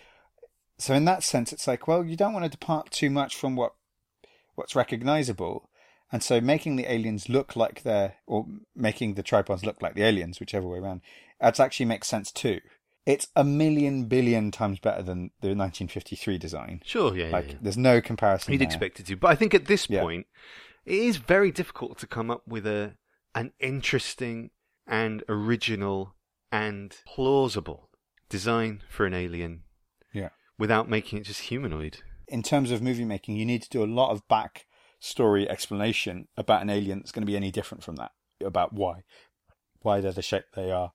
[0.77, 3.55] so in that sense, it's like well, you don't want to depart too much from
[3.55, 3.73] what
[4.55, 5.69] what's recognizable,
[6.11, 8.45] and so making the aliens look like they're or
[8.75, 11.01] making the tripods look like the aliens, whichever way around,
[11.39, 12.59] that actually makes sense too.
[13.05, 16.81] It's a million billion times better than the 1953 design.
[16.85, 17.25] Sure, yeah.
[17.27, 17.55] yeah, Like, yeah.
[17.61, 18.51] there's no comparison.
[18.51, 18.67] You'd there.
[18.67, 19.15] expect it to.
[19.15, 20.01] But I think at this Yeah.
[20.01, 20.27] point,
[20.85, 22.95] it is very difficult to come up with a
[23.35, 24.51] an interesting
[24.87, 26.15] and original
[26.51, 27.89] and plausible
[28.29, 29.63] design for an alien
[30.13, 30.29] Yeah.
[30.57, 31.99] without making it just humanoid.
[32.27, 34.65] in terms of movie making, you need to do a lot of back
[34.99, 38.11] story explanation about an alien that's going to be any different from that,
[38.43, 39.01] about why,
[39.81, 40.91] why they're the shape they are.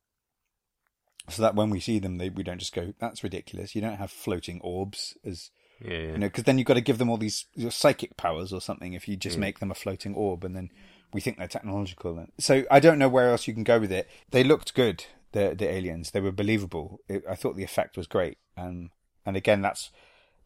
[1.28, 3.96] So that when we see them, they, we don't just go, "That's ridiculous." You don't
[3.96, 5.50] have floating orbs as
[5.84, 6.12] Yeah, yeah.
[6.12, 8.60] you know, because then you've got to give them all these your psychic powers or
[8.60, 8.92] something.
[8.94, 9.40] If you just Yeah.
[9.42, 10.70] make them a floating orb, and then
[11.12, 12.26] we think they're technological.
[12.38, 14.08] So I don't know where else you can go with it.
[14.30, 15.04] They looked good.
[15.32, 17.00] The the aliens, they were believable.
[17.08, 18.38] It, I thought the effect was great.
[18.56, 18.90] Um,
[19.26, 19.90] and again, that's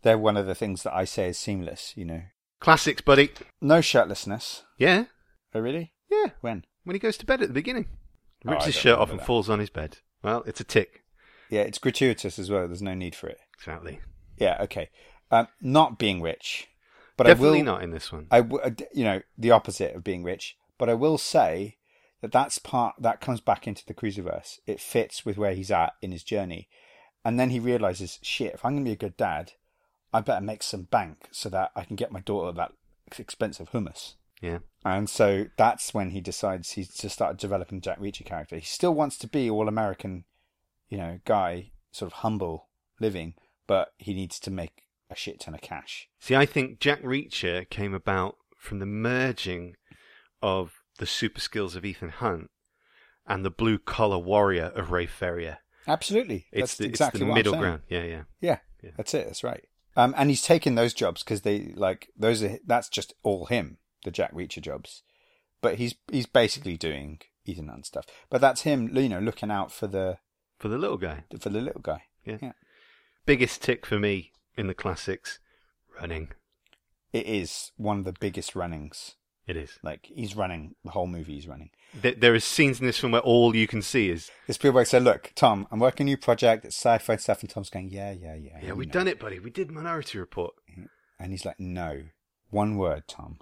[0.03, 1.93] they're one of the things that I say is seamless.
[1.97, 2.23] You know,
[2.61, 3.31] Classics, buddy.
[3.61, 4.63] no shirtlessness.
[4.79, 5.05] Yeah,
[5.55, 5.93] Oh, really?
[6.11, 6.31] yeah.
[6.41, 6.65] When?
[6.85, 7.87] When he goes to bed at the beginning,
[8.47, 9.27] Oh, rips his shirt off and that.
[9.27, 9.99] falls on his bed.
[10.23, 11.05] Well, it's a tick.
[11.51, 12.67] Yeah, it's gratuitous as well.
[12.67, 13.39] There's no need for it.
[13.59, 14.01] Exactly.
[14.39, 14.89] Yeah, okay.
[15.31, 16.69] Um, not being rich,
[17.17, 17.73] but Definitely I will.
[17.73, 18.27] not in this one.
[18.31, 20.57] I w- uh, you know, the opposite of being rich.
[20.79, 21.77] But I will say
[22.23, 24.59] that that's part that comes back into the Cruiserverse.
[24.67, 26.69] It fits with where he's at in his journey,
[27.25, 29.53] and then he realizes, shit, if I'm gonna be a good dad,
[30.15, 32.73] I better make some bank so that I can get my daughter that
[33.19, 34.15] expensive hummus.
[34.41, 34.59] Yeah.
[34.85, 38.57] And so that's when he decides he's to start developing Jack Reacher character.
[38.57, 40.25] He still wants to be all American,
[40.89, 42.69] you know, guy, sort of humble
[43.01, 43.35] living,
[43.67, 46.09] but he needs to make a shit ton of cash.
[46.21, 49.75] See, I think Jack Reacher came about from the merging
[50.43, 52.51] of the super skills of Ethan Hunt
[53.27, 55.59] and the blue collar warrior of Ray Ferrier.
[55.87, 57.83] Absolutely, It's that's the, exactly it's the middle ground.
[57.89, 58.23] Yeah, yeah.
[58.41, 58.91] Yeah, Yeah.
[58.97, 59.27] that's it.
[59.27, 59.65] That's right.
[59.97, 63.79] Um, and he's taken those jobs because they like those are that's just all him,
[64.05, 65.03] the Jack Reacher jobs.
[65.61, 68.05] But he's he's basically doing Ethan Hunt stuff.
[68.31, 70.19] But that's him, you know, looking out for the
[70.59, 71.25] For the little guy.
[71.41, 72.03] for the little guy.
[72.25, 72.39] Yeah.
[72.43, 72.53] Yeah.
[73.27, 75.39] Biggest tick for me in the classics
[76.01, 76.29] running.
[77.13, 79.15] It is one of the biggest runnings.
[79.47, 79.79] It is.
[79.83, 81.35] Like he's running the whole movie.
[81.35, 81.71] He's running.
[81.95, 85.05] There, there is scenes in this film where all you can see is, Spielberg said,
[85.05, 86.67] "Look, Tom, I'm working a new project.
[86.67, 89.19] It's sci-fi stuff." And Tom's going, "Yeah, yeah, yeah." yeah, we we've know." done it,
[89.19, 89.39] buddy.
[89.39, 90.53] We did Minority Report.
[91.19, 92.03] And he's like, "No,
[92.51, 93.39] one word, Tom.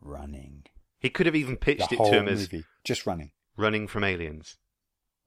[0.00, 0.64] Running.
[1.00, 3.32] He could have even The pitched it whole to him as movie, just running.
[3.58, 4.56] Running from Aliens.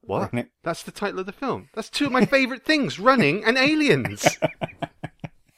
[0.01, 0.34] What?
[0.34, 1.70] Running- That's the title of the film.
[1.76, 4.26] That's two of my favourite things running and aliens.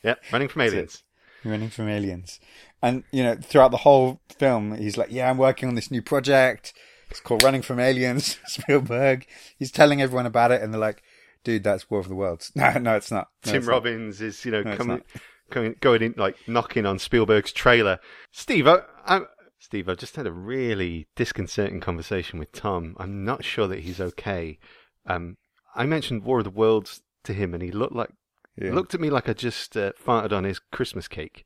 [0.05, 1.03] yep, Running from Aliens.
[1.43, 2.39] running from aliens.
[2.81, 6.01] And you know, throughout the whole film, he's like, "Yeah, I'm working on this new
[6.01, 6.73] project.
[7.09, 9.25] It's called Running from Aliens." Spielberg.
[9.57, 11.01] He's telling everyone about it, and they're like,
[11.43, 13.27] "Dude, that's War of the Worlds." No, no, it's not.
[13.45, 13.71] No, Tim it's not.
[13.73, 15.01] Robbins is, you know, No, coming,
[15.49, 17.99] coming, going in, like knocking on Spielberg's trailer.
[18.31, 19.21] Steve, I, I,
[19.59, 22.95] Steve, I just had a really disconcerting conversation with Tom.
[22.99, 24.59] I'm not sure that he's okay.
[25.07, 25.37] Um,
[25.75, 28.11] I mentioned War of the Worlds to him, and he looked like
[28.57, 28.73] Yeah.
[28.73, 31.45] looked at me like I just uh, farted on his Christmas cake.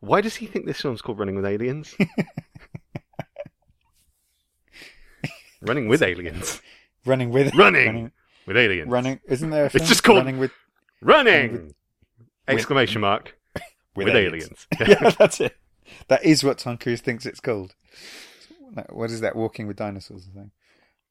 [0.00, 1.96] Why does he think this film's called Running with Aliens?
[5.60, 6.60] Running with aliens.
[7.04, 8.12] running with Running, running,
[8.46, 8.88] with aliens.
[8.90, 9.18] running.
[9.26, 9.64] Isn't there?
[9.64, 10.52] A It's just called- Running with
[11.00, 11.52] Running!
[11.52, 11.74] with-
[12.46, 13.36] Exclamation mark.
[13.96, 14.68] With, aliens.
[14.80, 15.56] yeah, that's it.
[16.06, 17.74] That is what Tom Cruise thinks it's called.
[18.90, 19.34] What is that?
[19.34, 20.50] Walking with dinosaurs, I think.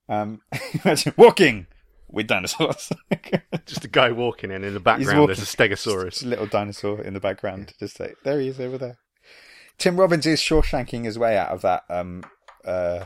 [0.07, 0.41] Um,
[0.85, 1.67] imagine walking
[2.09, 2.91] with dinosaurs.
[3.65, 4.63] Just a guy walking in.
[4.63, 6.23] In the background, there's a Stegosaurus.
[6.23, 7.73] A little dinosaur in the background.
[7.79, 8.97] Just like there he is over there.
[9.77, 11.83] Tim Robbins is Shawshanking his way out of that.
[11.89, 12.23] Um,
[12.65, 13.05] uh,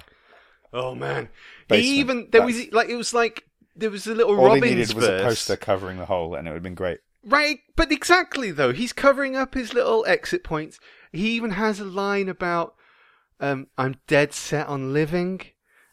[0.73, 1.29] Oh man!
[1.67, 1.85] Basement.
[1.85, 3.43] He even there That's- was like it was like
[3.75, 6.47] there was a little all Robbins he needed was a poster covering the hole, and
[6.47, 6.99] it would have been great.
[7.25, 10.79] Right, but exactly though, he's covering up his little exit points.
[11.11, 12.75] He even has a line about
[13.41, 15.41] um, "I'm dead set on living,"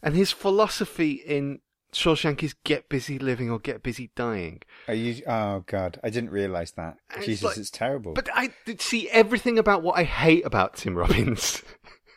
[0.01, 1.59] and his philosophy in
[1.93, 5.23] Shawshank is "get busy living or get busy dying." Are you?
[5.27, 6.99] Oh God, I didn't realize that.
[7.11, 8.13] And it's Jesus, like- it's terrible.
[8.13, 11.63] But I did see everything about what I hate about Tim Robbins.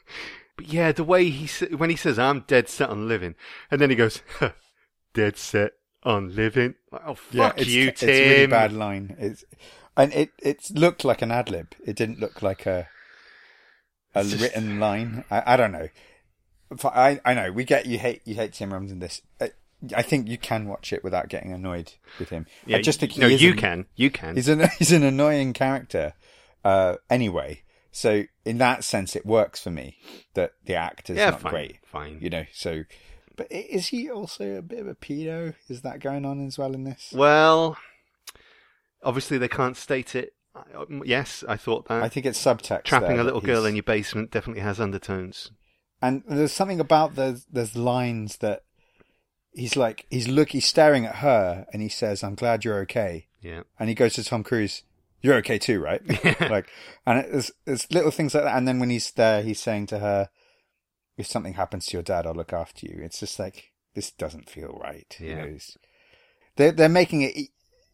[0.57, 3.35] but yeah, the way he when he says "I'm dead set on living,"
[3.69, 4.51] and then he goes, huh,
[5.13, 5.71] "Dead set
[6.03, 8.09] on living." Like, oh fuck it's, you, it's Tim.
[8.09, 9.15] a really bad line.
[9.19, 9.45] It's
[9.95, 11.73] and it it looked like an ad lib.
[11.85, 12.89] It didn't look like a
[14.13, 15.23] a just- written line.
[15.31, 15.87] I, I don't know.
[16.85, 19.21] I, I know we get you hate you hate Tim Robbins in this.
[19.41, 19.51] I,
[19.95, 22.45] I think you can watch it without getting annoyed with him.
[22.65, 24.35] Yeah, I just think no, you an- can, you can.
[24.35, 26.13] He's an he's an annoying character.
[26.63, 29.97] Uh, anyway, so in that sense, it works for me
[30.35, 31.77] that the actor's yeah, not fine, great.
[31.85, 32.19] fine.
[32.21, 32.83] You know, so.
[33.35, 35.55] But is he also a bit of a pedo?
[35.67, 37.11] Is that going on as well in this?
[37.15, 37.77] Well,
[39.03, 40.33] obviously they can't state it.
[41.05, 42.03] Yes, I thought that.
[42.03, 42.83] I think it's subtext.
[42.83, 45.51] Trapping there a little girl in your basement definitely has undertones.
[46.01, 48.63] And there's something about there's there's lines that
[49.53, 53.27] he's like he's look he's staring at her and he says, "I'm glad you're okay."
[53.41, 53.61] Yeah.
[53.79, 54.83] And he goes to Tom Cruise,
[55.21, 56.01] "You're okay too, right?"
[56.49, 56.67] like,
[57.05, 58.55] and it's it's little things like that.
[58.57, 60.29] And then when he's there, he's saying to her,
[61.17, 64.49] "If something happens to your dad, I'll look after you." It's just like this doesn't
[64.49, 65.15] feel right.
[65.19, 65.45] You Yeah.
[65.45, 65.57] know,
[66.55, 67.49] they're they're making it e-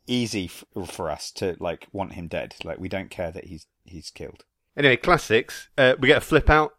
[0.05, 2.55] easy f- for us to like want him dead.
[2.63, 4.43] Like we don't care that he's he's killed.
[4.75, 5.69] Anyway, classics.
[5.77, 6.75] Uh, we get a flip out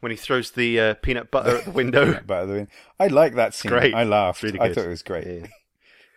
[0.00, 2.20] when he throws the uh, peanut butter at the window.
[2.98, 3.70] I like that scene.
[3.70, 3.94] great.
[3.94, 4.42] I laughed.
[4.42, 5.26] Really I thought it was great.
[5.26, 5.46] Yeah.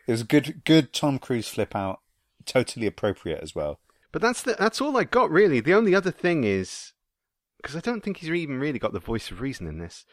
[0.08, 2.00] It was a good, good Tom Cruise flip out.
[2.46, 3.80] Totally appropriate as well.
[4.12, 5.60] But that's the, that's all I got really.
[5.60, 6.92] The only other thing is
[7.58, 10.06] because I don't think he's even really got the voice of reason in this.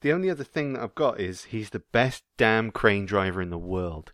[0.00, 3.50] The only other thing that I've got is he's the best damn crane driver in
[3.50, 4.12] the world.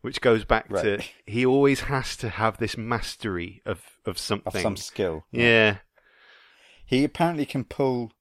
[0.00, 4.54] which goes back to he always has to have this mastery of of something.
[4.56, 5.24] Of some skill.
[5.30, 5.78] yeah,
[6.86, 8.12] He apparently can pull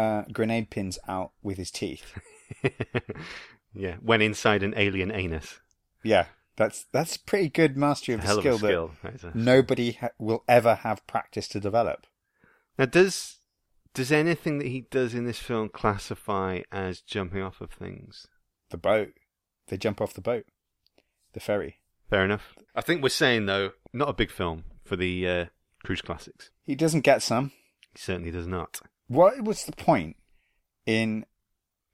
[0.00, 2.14] uh, grenade pins out with his teeth.
[3.74, 3.96] yeah.
[4.02, 5.60] When inside an alien anus,
[6.02, 6.26] Yeah,
[6.56, 8.90] that's that's pretty good mastery of a the of skill, a skill.
[9.02, 12.06] That is a- that nobody ha- will ever have practice to develop.
[12.78, 13.38] Now, does
[13.94, 18.26] does anything that he does in this film classify as jumping off of things?
[18.70, 19.12] The boat,
[19.68, 20.44] they jump off the boat,
[21.32, 21.78] the ferry.
[22.08, 22.54] Fair enough.
[22.74, 25.44] I think we're saying though, not a big film for the uh,
[25.84, 26.50] cruise classics.
[26.64, 27.52] He doesn't get some.
[27.92, 28.80] He certainly does not.
[29.10, 30.16] What was the point
[30.86, 31.26] in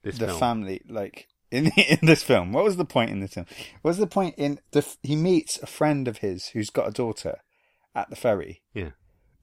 [0.03, 0.39] This the film.
[0.39, 3.45] family like in in this film what was the point in this film
[3.81, 6.91] what was the point in the he meets a friend of his who's got a
[6.91, 7.39] daughter
[7.95, 8.91] at the ferry Yeah.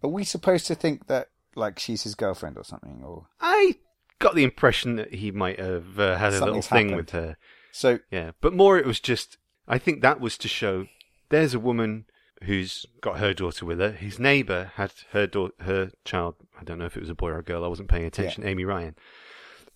[0.03, 3.77] are we supposed to think that like she's his girlfriend or something or I
[4.18, 6.97] got the impression that he might have uh, had a little thing happened.
[6.97, 7.37] with her.
[7.72, 9.37] so Yeah, but more it was just.
[9.66, 10.87] I think that was to show
[11.31, 12.05] there's a woman
[12.45, 13.93] who's got her daughter with her.
[13.93, 16.37] His neighbour had her daughter, her child.
[16.65, 17.62] I don't know if it was a boy or a girl.
[17.65, 18.47] I wasn't paying attention.
[18.47, 18.95] Amy Ryan.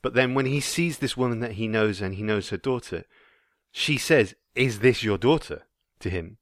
[0.01, 3.05] But then when he sees this woman that he knows and he knows her daughter,
[3.71, 5.67] she says, "Is this your daughter?"
[6.01, 6.39] to him,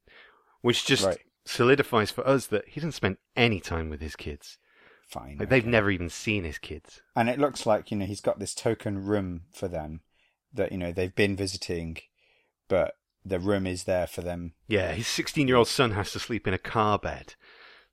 [0.60, 1.18] which just Right.
[1.46, 4.58] solidifies for us that he doesn't spend any time with his kids.
[5.08, 7.00] fine Like they've never even seen his kids.
[7.16, 10.00] and it looks like you know he's got this token room for them
[10.52, 11.96] that you know they've been visiting
[12.68, 16.18] but the room is there for them Yeah, his 16 year old son has to
[16.18, 17.34] sleep in a car bed.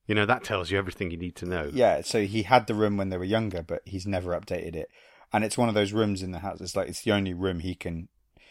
[0.07, 1.69] You know, that tells you everything you need to know.
[1.73, 4.89] yeah so he had the room when they were younger but he's never updated it
[5.31, 7.59] and it's one of those rooms in the house it's like it's the only room
[7.59, 8.09] he can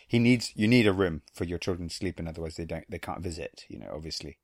[0.09, 2.85] he needs you need a room for your children to sleep in otherwise they don't
[2.91, 4.39] they can't visit you know obviously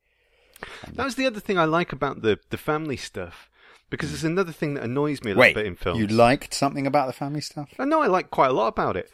[0.93, 3.49] That was the other thing I like about the, the family stuff,
[3.91, 6.01] because it's another thing that annoys me a little wait bit in films.
[6.01, 8.97] you liked something about the family stuff I know I like quite a lot about
[8.97, 9.09] it.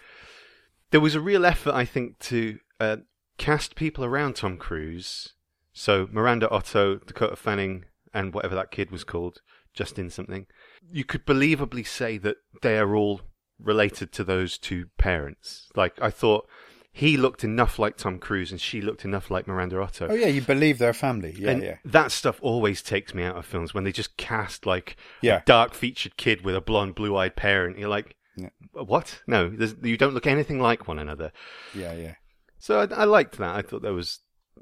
[0.91, 2.97] There was a real effort, I think, to uh,
[3.37, 5.34] cast people around Tom Cruise.
[5.75, 9.41] So Miranda Otto, Dakota Fanning, and whatever that kid was called,
[9.75, 10.47] Justin something.
[10.91, 13.20] You could believably say that they are all
[13.59, 15.68] related to those two parents.
[15.75, 16.47] Like I thought,
[16.93, 20.07] he looked enough like Tom Cruise, and she looked enough like Miranda Otto.
[20.11, 23.25] oh yeah you believe they're a family yeah and yeah that stuff always takes me
[23.25, 25.39] out of films when they just cast like Yeah.
[25.39, 27.79] a dark featured kid with a blonde blue eyed parent.
[27.81, 28.51] You're like, Yeah.
[28.75, 29.22] what?
[29.27, 29.53] No,
[29.83, 31.33] you don't look anything like one another.
[31.75, 32.14] yeah yeah
[32.61, 33.57] So I, I liked that.
[33.57, 34.20] I thought that was,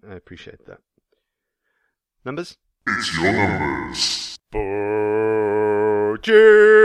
[0.09, 0.79] I appreciate that.
[2.25, 2.57] Numbers?
[2.87, 4.39] It's your numbers.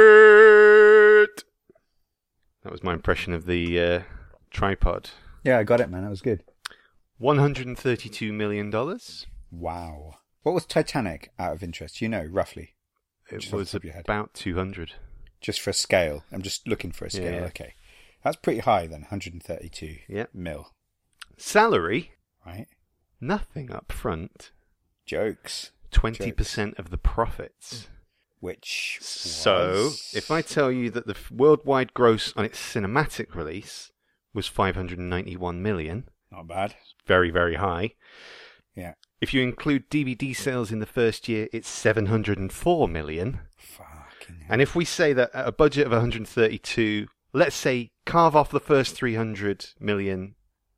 [0.07, 1.43] Budget!
[2.63, 4.01] That was my impression of the uh,
[4.51, 5.09] tripod.
[5.43, 6.43] yeah i got it man that was good
[7.21, 8.71] $132 million.
[9.51, 12.75] wow what was titanic out of interest you know roughly
[13.31, 14.05] It Just was top of your head.
[14.05, 14.93] about 200.
[15.41, 17.45] just for a scale i'm just looking for a scale Yeah.
[17.47, 17.73] okay
[18.23, 20.25] that's pretty high then 132 Yeah.
[20.33, 20.71] mil
[21.37, 22.13] Salary?
[22.45, 22.67] right
[23.19, 24.51] Nothing up front.
[25.07, 27.87] Jokes twenty percent of the profits.
[28.39, 33.91] which So, was- if I tell you that the worldwide gross on its cinematic release
[34.33, 36.75] was 591 million, not bad
[37.07, 37.95] very very high.
[38.75, 43.39] yeah If you include DVD sales in the first year, it's 704 million.
[43.57, 44.47] fucking hell.
[44.49, 48.59] And if we say that at a budget of 132, let's say carve off the
[48.59, 50.35] first 300 million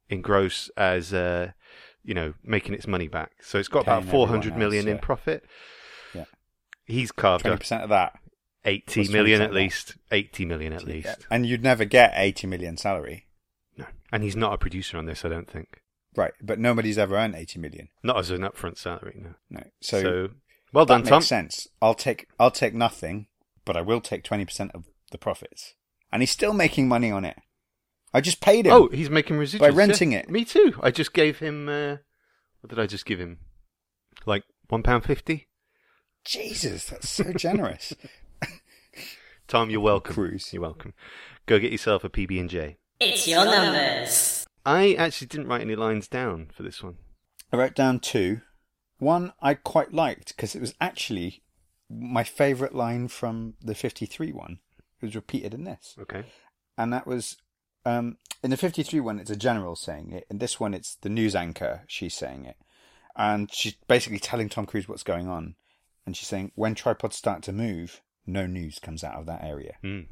[0.08, 1.52] in gross as uh,
[2.04, 3.32] you know, making its money back.
[3.42, 4.98] So it's got about Paying 400 everyone else, in yeah.
[5.02, 5.44] profit.
[6.14, 6.26] Yeah.
[6.86, 8.14] He's carved twenty up percent of that
[8.66, 9.60] 80 What's million 20% at of that?
[9.60, 9.98] least.
[10.12, 11.28] 80 million at least.
[11.32, 13.26] and you'd never get eighty million salary
[13.78, 13.86] No.
[14.12, 15.82] And he's not a producer on this, I don't think.
[16.16, 19.36] right but nobody's ever earned eighty million Not as an upfront salary, no.
[19.50, 20.30] no So, so,
[20.74, 21.22] well that done, makes Tom.
[21.22, 23.28] sense i'll take i'll take nothing
[23.66, 25.76] but i will take twenty percent of the profits
[26.12, 27.38] and he's still making money on it
[28.14, 29.60] i just paid him Oh, he's making residuals.
[29.60, 29.76] By yeah.
[29.78, 30.30] renting it.
[30.30, 30.74] Me too.
[30.82, 31.98] I just gave him, uh,
[32.62, 33.40] what did I just give him?
[34.26, 35.48] Like one pound fifty.
[36.26, 37.94] jesus that's so generous
[39.48, 40.14] Tom, you're welcome.
[40.14, 40.54] Cruise.
[40.54, 40.94] You're welcome.
[41.48, 42.78] Go get yourself a PB&J.
[43.00, 44.46] It's your numbers.
[44.64, 46.98] I actually didn't write any lines down for this one.
[47.52, 48.42] I wrote down two.
[49.00, 51.42] One I quite liked because it was actually
[51.90, 54.60] my favourite line from the 53 one.
[55.02, 55.96] It was repeated in this.
[56.00, 56.26] Okay.
[56.78, 57.38] And that was
[57.86, 60.26] um, in the 53 one, it's a general saying it.
[60.30, 62.58] In this one, it's the news anchor, she's saying it.
[63.16, 65.56] And she's basically telling Tom Cruise what's going on.
[66.06, 69.76] And she's saying, when tripods start to move, no news comes out of that area.
[69.84, 70.08] Mm.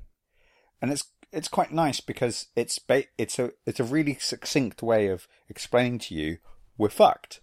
[0.82, 5.08] and it's it's quite nice because it's ba- it's a it's a really succinct way
[5.08, 6.38] of explaining to you
[6.78, 7.42] we're fucked.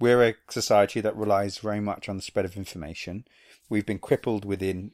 [0.00, 3.26] We're a society that relies very much on the spread of information.
[3.68, 4.92] We've been crippled within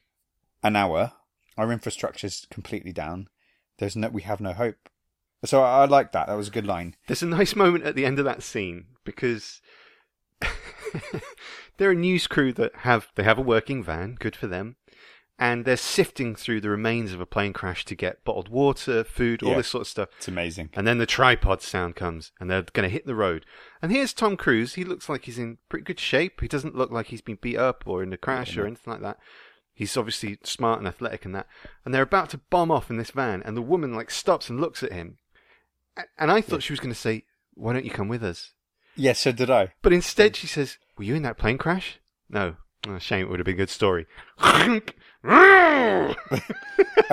[0.63, 1.13] an hour.
[1.57, 3.29] Our infrastructure's completely down.
[3.81, 4.77] There's no we have no hope
[5.45, 6.29] So I, I like that.
[6.29, 6.95] That was a good line.
[7.09, 9.61] There's a nice moment at the end of that scene because
[11.79, 14.77] they're a news crew that have they have a working van, good for them,
[15.39, 19.43] and they're sifting through the remains of a plane crash to get bottled water, food,
[19.43, 19.57] all Yeah.
[19.59, 20.09] this sort of stuff.
[20.19, 20.71] It's amazing.
[20.75, 23.47] And then the tripod sound comes, and they're going to hit the road.
[23.81, 24.75] And here's Tom Cruise.
[24.75, 26.41] He looks like he's in pretty good shape.
[26.41, 29.03] He doesn't look like he's been beat up or in a crash or anything like
[29.03, 29.19] that.
[29.81, 31.47] He's obviously smart and athletic and that.
[31.87, 34.61] And they're about to bomb off in this van, and the woman like stops and
[34.61, 35.17] looks at him.
[36.19, 37.25] And I thought she was going to say,
[37.55, 38.53] "Why don't you come with us?"
[38.95, 39.73] Yeah, so did I.
[39.81, 42.57] But instead, she says, "Were you in that plane crash?" No.
[42.87, 43.23] Oh, shame.
[43.23, 44.07] It would have been a good story.
[44.39, 44.85] I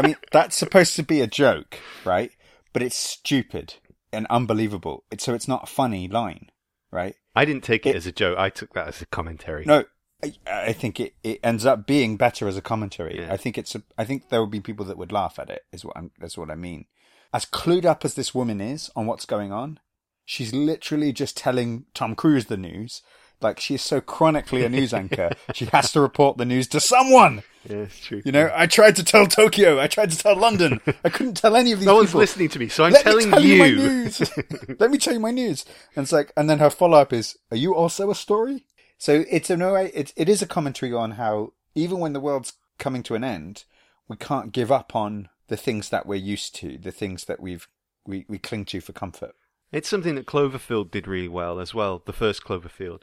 [0.04, 2.32] mean, that's supposed to be a joke, right?
[2.74, 3.76] But it's stupid
[4.12, 5.06] and unbelievable.
[5.10, 6.50] It's, so it's not a funny line,
[6.92, 7.16] right?
[7.36, 8.38] I didn't take it, It- as a joke.
[8.38, 9.64] I took that as a commentary.
[9.66, 9.86] No,
[10.24, 13.20] I, I think it, it ends up being better as a commentary.
[13.20, 13.32] Yeah.
[13.32, 13.76] I think it's.
[13.76, 15.64] A, I think there will be people that would laugh at it.
[15.72, 16.12] Is what I'm.
[16.20, 16.86] That's what I mean.
[17.34, 19.80] As clued up as this woman is on what's going on,
[20.26, 23.02] she's literally just telling Tom Cruise the news.
[23.40, 26.80] Like she is so chronically a news anchor, she has to report the news to
[26.80, 27.44] someone.
[27.70, 28.24] Yeah, it's true.
[28.26, 31.56] You know, I tried to tell Tokyo, I tried to tell London, I couldn't tell
[31.56, 33.60] any of these no one's listening to me, so I'm Let telling me tell you.
[33.60, 34.32] my news.
[34.80, 35.66] Let me tell you my news.
[35.96, 38.66] And it's like, and then her follow up is, "Are you also a story?"
[38.98, 42.20] So it's in a way, it it is a commentary on how even when the
[42.20, 43.66] world's coming to an end,
[44.08, 47.68] we can't give up on the things that we're used to, the things that we've
[48.06, 49.36] we we cling to for comfort.
[49.72, 53.02] It's something that Cloverfield did really well as well, the first Cloverfield.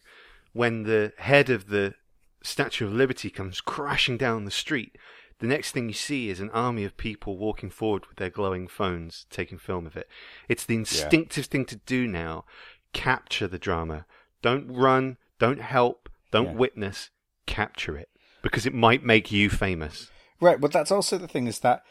[0.52, 1.94] When the head of the
[2.42, 4.96] Statue of Liberty comes crashing down the street,
[5.40, 8.66] the next thing you see is an army of people walking forward with their glowing
[8.66, 10.08] phones, taking film of it.
[10.48, 12.44] It's the instinctive thing to do now.
[12.92, 14.06] Capture the drama.
[14.40, 16.54] Don't run, don't help, don't Yeah.
[16.54, 17.10] witness,
[17.46, 18.08] capture it.
[18.42, 20.10] Because it might make you famous.
[20.40, 21.82] Right, but that's also the thing is that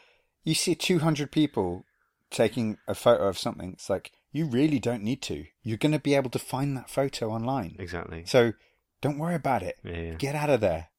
[0.43, 1.85] you see 200 people
[2.29, 3.73] taking a photo of something.
[3.73, 5.45] It's like, you really don't need to.
[5.61, 7.75] You're going to be able to find that photo online.
[7.79, 8.23] Exactly.
[8.25, 8.53] So
[9.01, 9.77] don't worry about it.
[9.83, 10.15] Yeah.
[10.15, 10.89] Get out of there.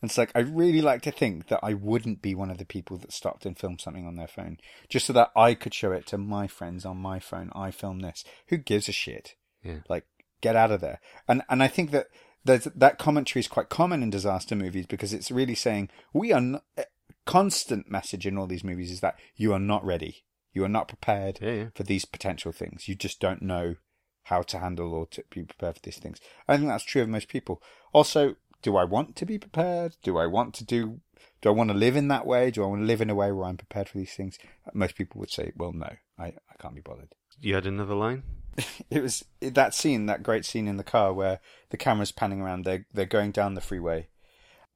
[0.00, 2.64] And it's like, I really like to think that I wouldn't be one of the
[2.64, 5.92] people that stopped and filmed something on their phone just so that I could show
[5.92, 7.50] it to my friends on my phone.
[7.54, 8.24] I filmed this.
[8.48, 9.34] Who gives a shit?
[9.62, 9.78] Yeah.
[9.88, 10.06] Like,
[10.40, 11.00] get out of there.
[11.26, 12.08] And, and I think that
[12.44, 16.40] there's, that commentary is quite common in disaster movies because it's really saying we are
[16.40, 16.84] not, a
[17.26, 20.24] constant message in all these movies is that you are not ready.
[20.52, 21.66] You are not prepared Yeah, yeah.
[21.74, 22.88] for these potential things.
[22.88, 23.76] You just don't know
[24.24, 26.20] how to handle or to be prepared for these things.
[26.46, 27.62] I think that's true of most people.
[27.92, 29.96] Also, do I want to be prepared?
[30.02, 31.00] Do I want to do?
[31.40, 32.50] Do I want to live in that way?
[32.50, 34.38] Do I want to live in a way where I'm prepared for these things?
[34.74, 38.22] Most people would say, "Well, no, I, I can't be bothered." You had another line?
[38.90, 41.40] It was that scene, that great scene in the car where
[41.70, 42.64] the camera's panning around.
[42.64, 44.08] They're they're going down the freeway.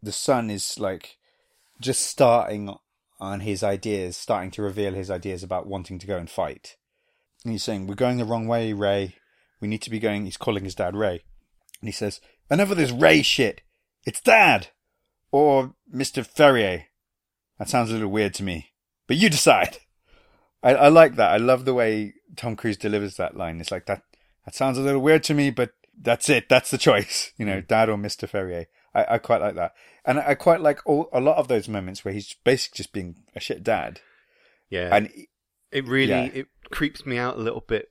[0.03, 1.19] The son is like
[1.81, 2.75] just starting
[3.19, 6.77] on his ideas, starting to reveal his ideas about wanting to go and fight.
[7.45, 9.17] And he's saying, "We're going the wrong way, Ray.
[9.61, 11.23] We need to be going." He's calling his dad Ray,
[11.81, 12.21] and he says,
[12.51, 13.63] "Enough of this Ray shit.
[14.05, 14.69] It's Dad
[15.31, 16.87] or Mister Ferrier."
[17.59, 18.73] That sounds a little weird to me,
[19.07, 19.79] but you decide.
[20.63, 21.31] I, I like that.
[21.33, 23.61] I love the way Tom Cruise delivers that line.
[23.61, 24.03] It's like that.
[24.45, 26.49] That sounds a little weird to me, but that's it.
[26.49, 27.33] That's the choice.
[27.39, 27.67] You know, mm.
[27.69, 28.67] Dad or Mister Ferrier.
[28.95, 29.73] I, I quite like that,
[30.05, 33.17] and I quite like all, a lot of those moments where he's basically just being
[33.35, 34.01] a shit dad.
[34.69, 34.95] Yeah.
[34.95, 35.11] And
[35.71, 36.29] It really Yeah.
[36.33, 37.89] it creeps me out a little bit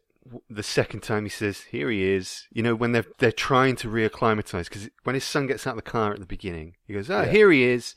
[0.50, 3.88] the second time he says, "Here he is." You know, when they're they're trying to
[3.90, 7.10] reacclimatize because when his son gets out of the car at the beginning, he goes,
[7.10, 7.32] "Oh, Yeah.
[7.32, 7.96] here he is,"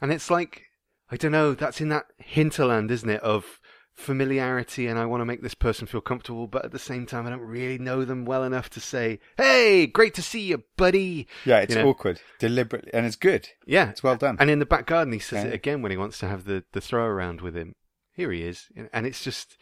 [0.00, 0.62] and it's like
[1.10, 1.54] I don't know.
[1.54, 3.20] That's in that hinterland, isn't it?
[3.22, 3.60] Of
[3.94, 7.26] familiarity, and I want to make this person feel comfortable, but at the same time,
[7.26, 11.26] I don't really know them well enough to say, "Hey, great to see you, buddy."
[11.44, 11.88] yeah, it's You know?
[11.88, 13.48] awkward, deliberately, and it's good.
[13.66, 14.36] Yeah, It's well done.
[14.40, 15.50] And in the back garden, he says Yeah.
[15.50, 17.74] it again when he wants to have the, the throw around with him.
[18.14, 18.68] Here he is.
[18.92, 19.56] And it's just,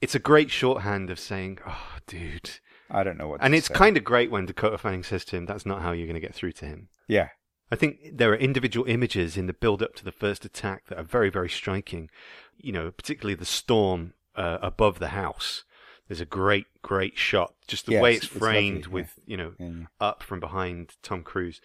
[0.00, 2.50] it's a great shorthand of saying, oh, dude.
[2.90, 3.42] I don't know what.
[3.42, 6.06] And it's kind of great when Dakota Fanning says to him, that's not how you're
[6.06, 6.88] going to get through to him.
[7.08, 7.28] yeah,
[7.72, 10.98] I think there are individual images in the build up to the first attack that
[10.98, 12.10] are very, very striking.
[12.58, 15.64] You know, particularly the storm uh, above the house.
[16.06, 17.54] There's a great, great shot.
[17.66, 19.86] Just the Yes, way it's it's framed lovely, with, you know, yeah, yeah.
[20.00, 21.60] up from behind Tom Cruise.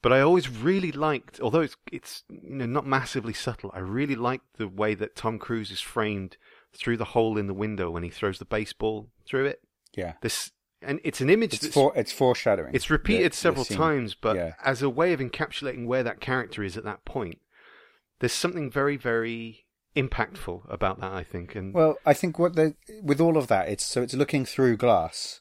[0.00, 4.14] But I always really liked, although it's it's you know not massively subtle, I really
[4.14, 6.36] liked the way that Tom Cruise is framed
[6.72, 9.60] through the hole in the window when he throws the baseball through it.
[9.96, 10.12] yeah.
[10.22, 10.52] This
[10.82, 12.74] and it's an image It's that's for it's foreshadowing.
[12.74, 13.76] it's repeated the- the several scene.
[13.76, 14.52] times, but yeah.
[14.64, 17.38] as a way of encapsulating where that character is at that point,
[18.20, 19.66] there's something very very
[19.96, 21.12] impactful about that.
[21.12, 24.14] I think, and Well, I think what the with all of that, it's so it's
[24.14, 25.40] looking through glass,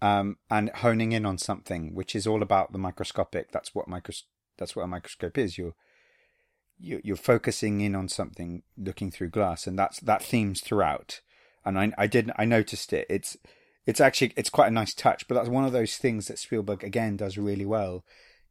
[0.00, 3.52] um, and honing in on something, which is all about the microscopic.
[3.52, 4.22] That's what micros.
[4.58, 5.58] That's what a microscope is.
[5.58, 5.74] You're
[6.78, 11.20] you're, you're focusing in on something, looking through glass, and that's that themes throughout.
[11.64, 13.06] and I I did I noticed it.
[13.10, 13.36] It's
[13.86, 16.84] it's actually it's quite a nice touch, but that's one of those things that Spielberg
[16.84, 18.04] again does really well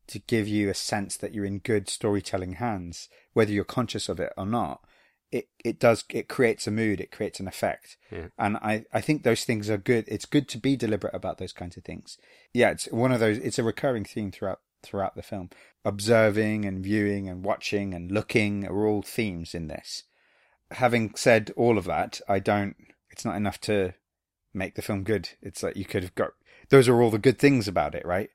[0.08, 4.20] to give you a sense that you're in good storytelling hands, whether you're conscious of
[4.20, 4.82] it or not.
[5.32, 8.28] It it does it creates a mood, it creates an effect, Yeah.
[8.38, 10.04] and I I think those things are good.
[10.10, 12.18] It's good to be deliberate about those kinds of things.
[12.54, 13.38] Yeah, it's one of those.
[13.38, 15.50] It's a recurring theme throughout throughout the film.
[15.86, 20.04] Observing and viewing and watching and looking are all themes in this.
[20.72, 22.76] Having said all of that, I don't.
[23.10, 23.94] It's not enough to
[24.54, 25.30] make the film good.
[25.42, 26.32] It's like you could have got.
[26.70, 28.30] Those are all the good things about it, right?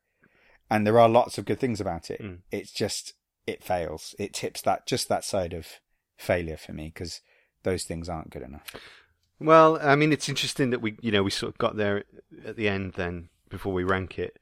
[0.71, 2.21] And there are lots of good things about it.
[2.21, 2.39] Mm.
[2.51, 3.15] It's just
[3.47, 4.15] it fails.
[4.19, 5.81] It tips that just that side of
[6.17, 7.21] failure for me because
[7.63, 8.75] those things aren't good enough.
[9.39, 12.05] Well, I mean, it's interesting that we, you know, we sort of got there
[12.45, 12.95] at the end.
[12.95, 14.39] Then before we rank it,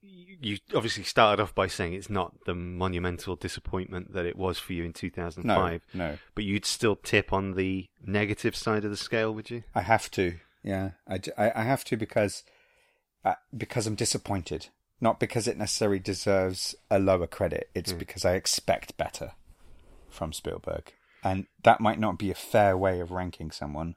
[0.00, 4.72] you obviously started off by saying it's not the monumental disappointment that it was for
[4.72, 8.96] you in 2005, No, no, but you'd still tip on the negative side of the
[8.96, 9.64] scale, would you?
[9.74, 10.36] I have to.
[10.64, 11.20] Yeah, I,
[11.54, 12.42] I, have to because
[13.24, 14.68] uh, because I'm disappointed.
[15.00, 17.68] Not because it necessarily deserves a lower credit.
[17.74, 19.32] It's because I expect better
[20.08, 23.96] from Spielberg, and that might not be a fair way of ranking someone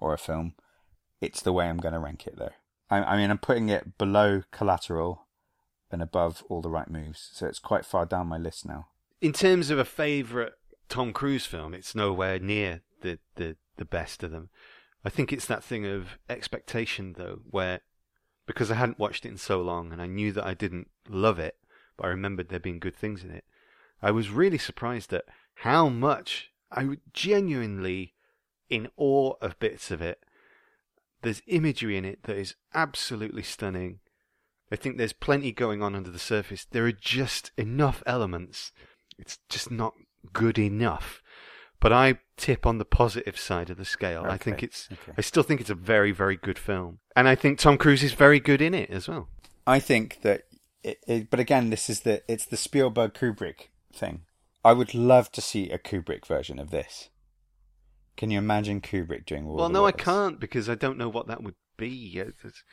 [0.00, 0.54] or a film.
[1.20, 2.52] It's the way I'm going to rank it, though.
[2.90, 5.26] I, I mean, I'm putting it below Collateral
[5.90, 8.88] and above All the Right Moves, so it's quite far down my list now.
[9.20, 10.52] In terms of a favourite
[10.88, 14.50] Tom Cruise film, it's nowhere near the, the, the best of them.
[15.04, 17.80] I think it's that thing of expectation, though, where
[18.46, 21.38] because I hadn't watched it in so long and I knew that I didn't love
[21.38, 21.56] it,
[21.96, 23.44] but I remembered there being good things in it,
[24.02, 25.26] I was really surprised at
[25.56, 28.14] how much I was genuinely
[28.70, 30.24] in awe of bits of it.
[31.22, 33.98] There's imagery in it that is absolutely stunning.
[34.72, 36.66] I think there's plenty going on under the surface.
[36.70, 38.72] There are just enough elements.
[39.18, 39.94] It's just not
[40.32, 41.22] good enough.
[41.80, 44.24] But I tip on the positive side of the scale.
[44.26, 44.88] I think it's.
[44.92, 45.12] okay.
[45.16, 48.12] I still think it's a very, very good film, and I think Tom Cruise is
[48.14, 49.28] very good in it as well.
[49.66, 50.42] I think that,
[50.82, 54.22] it, it, but again, this is the it's the Spielberg Kubrick thing.
[54.64, 57.10] I would love to see a Kubrick version of this.
[58.16, 59.54] Can you imagine Kubrick doing all?
[59.56, 62.18] well, no, I can't because I don't know what that would be.
[62.18, 62.64] It's-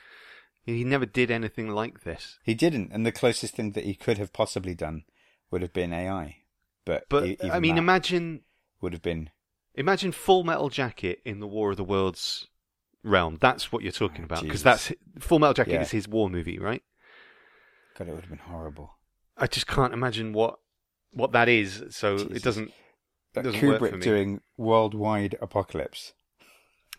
[0.66, 2.40] He never did anything like this.
[2.44, 5.04] He didn't, and the closest thing that he could have possibly done
[5.52, 6.38] would have been AI.
[6.86, 8.42] But But e- I mean, that imagine
[8.82, 9.30] would have been
[9.76, 12.48] Imagine Full Metal Jacket in the War of the Worlds
[13.04, 13.38] realm.
[13.42, 15.82] That's what you're talking Oh, about because that's Full Metal Jacket Yeah.
[15.82, 16.82] is his war movie, right?
[17.98, 18.08] God.
[18.08, 18.98] It would have been horrible.
[19.38, 20.60] I just can't imagine what
[21.14, 21.84] what that is.
[21.90, 22.38] So Jesus.
[22.38, 22.72] it doesn't.
[23.34, 24.00] That doesn't work for Kubrick me.
[24.00, 26.14] doing worldwide apocalypse.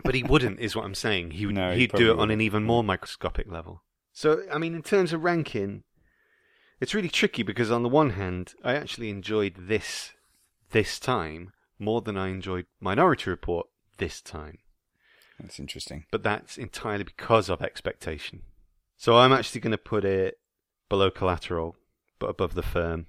[0.04, 1.30] But he wouldn't, is what I'm saying.
[1.32, 1.54] He would.
[1.54, 3.82] No, he he'd do it on an even more microscopic level.
[4.12, 5.84] So I mean, in terms of ranking,
[6.78, 10.12] it's really tricky because on the one hand, I actually enjoyed this
[10.72, 13.66] this time more than I enjoyed Minority Report
[13.98, 14.58] this time.
[15.38, 16.06] That's interesting.
[16.10, 18.42] but that's entirely because of expectation.
[18.96, 20.38] So I'm actually going to put it
[20.88, 21.76] below collateral,
[22.18, 23.06] but above the firm.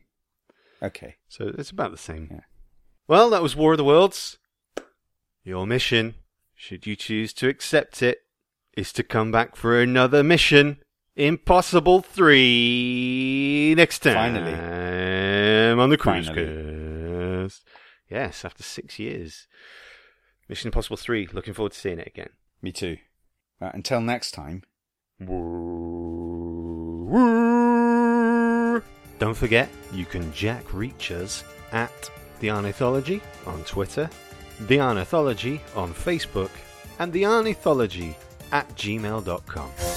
[0.83, 1.15] Okay.
[1.29, 2.27] So it's about the same.
[2.29, 2.41] Yeah.
[3.07, 4.37] Well, that was War of the Worlds.
[5.45, 6.15] Your mission,
[6.53, 8.19] should you choose to accept it,
[8.75, 10.79] is to come back for another mission.
[11.15, 14.53] Impossible 3 next time Finally.
[14.53, 17.45] I'm on the Cruise Finally.
[17.45, 17.63] Cast.
[18.09, 19.47] Yes, after six years.
[20.47, 22.29] Mission Impossible 3, looking forward to seeing it again.
[22.61, 22.97] Me too.
[23.59, 24.63] Right, until next time.
[29.19, 32.09] Don't forget, you can jack reach us at
[32.39, 34.09] The Arnithology on Twitter,
[34.61, 36.51] The Arnithology on Facebook,
[36.99, 38.15] and The Arnithology
[38.51, 39.96] at gmail.com.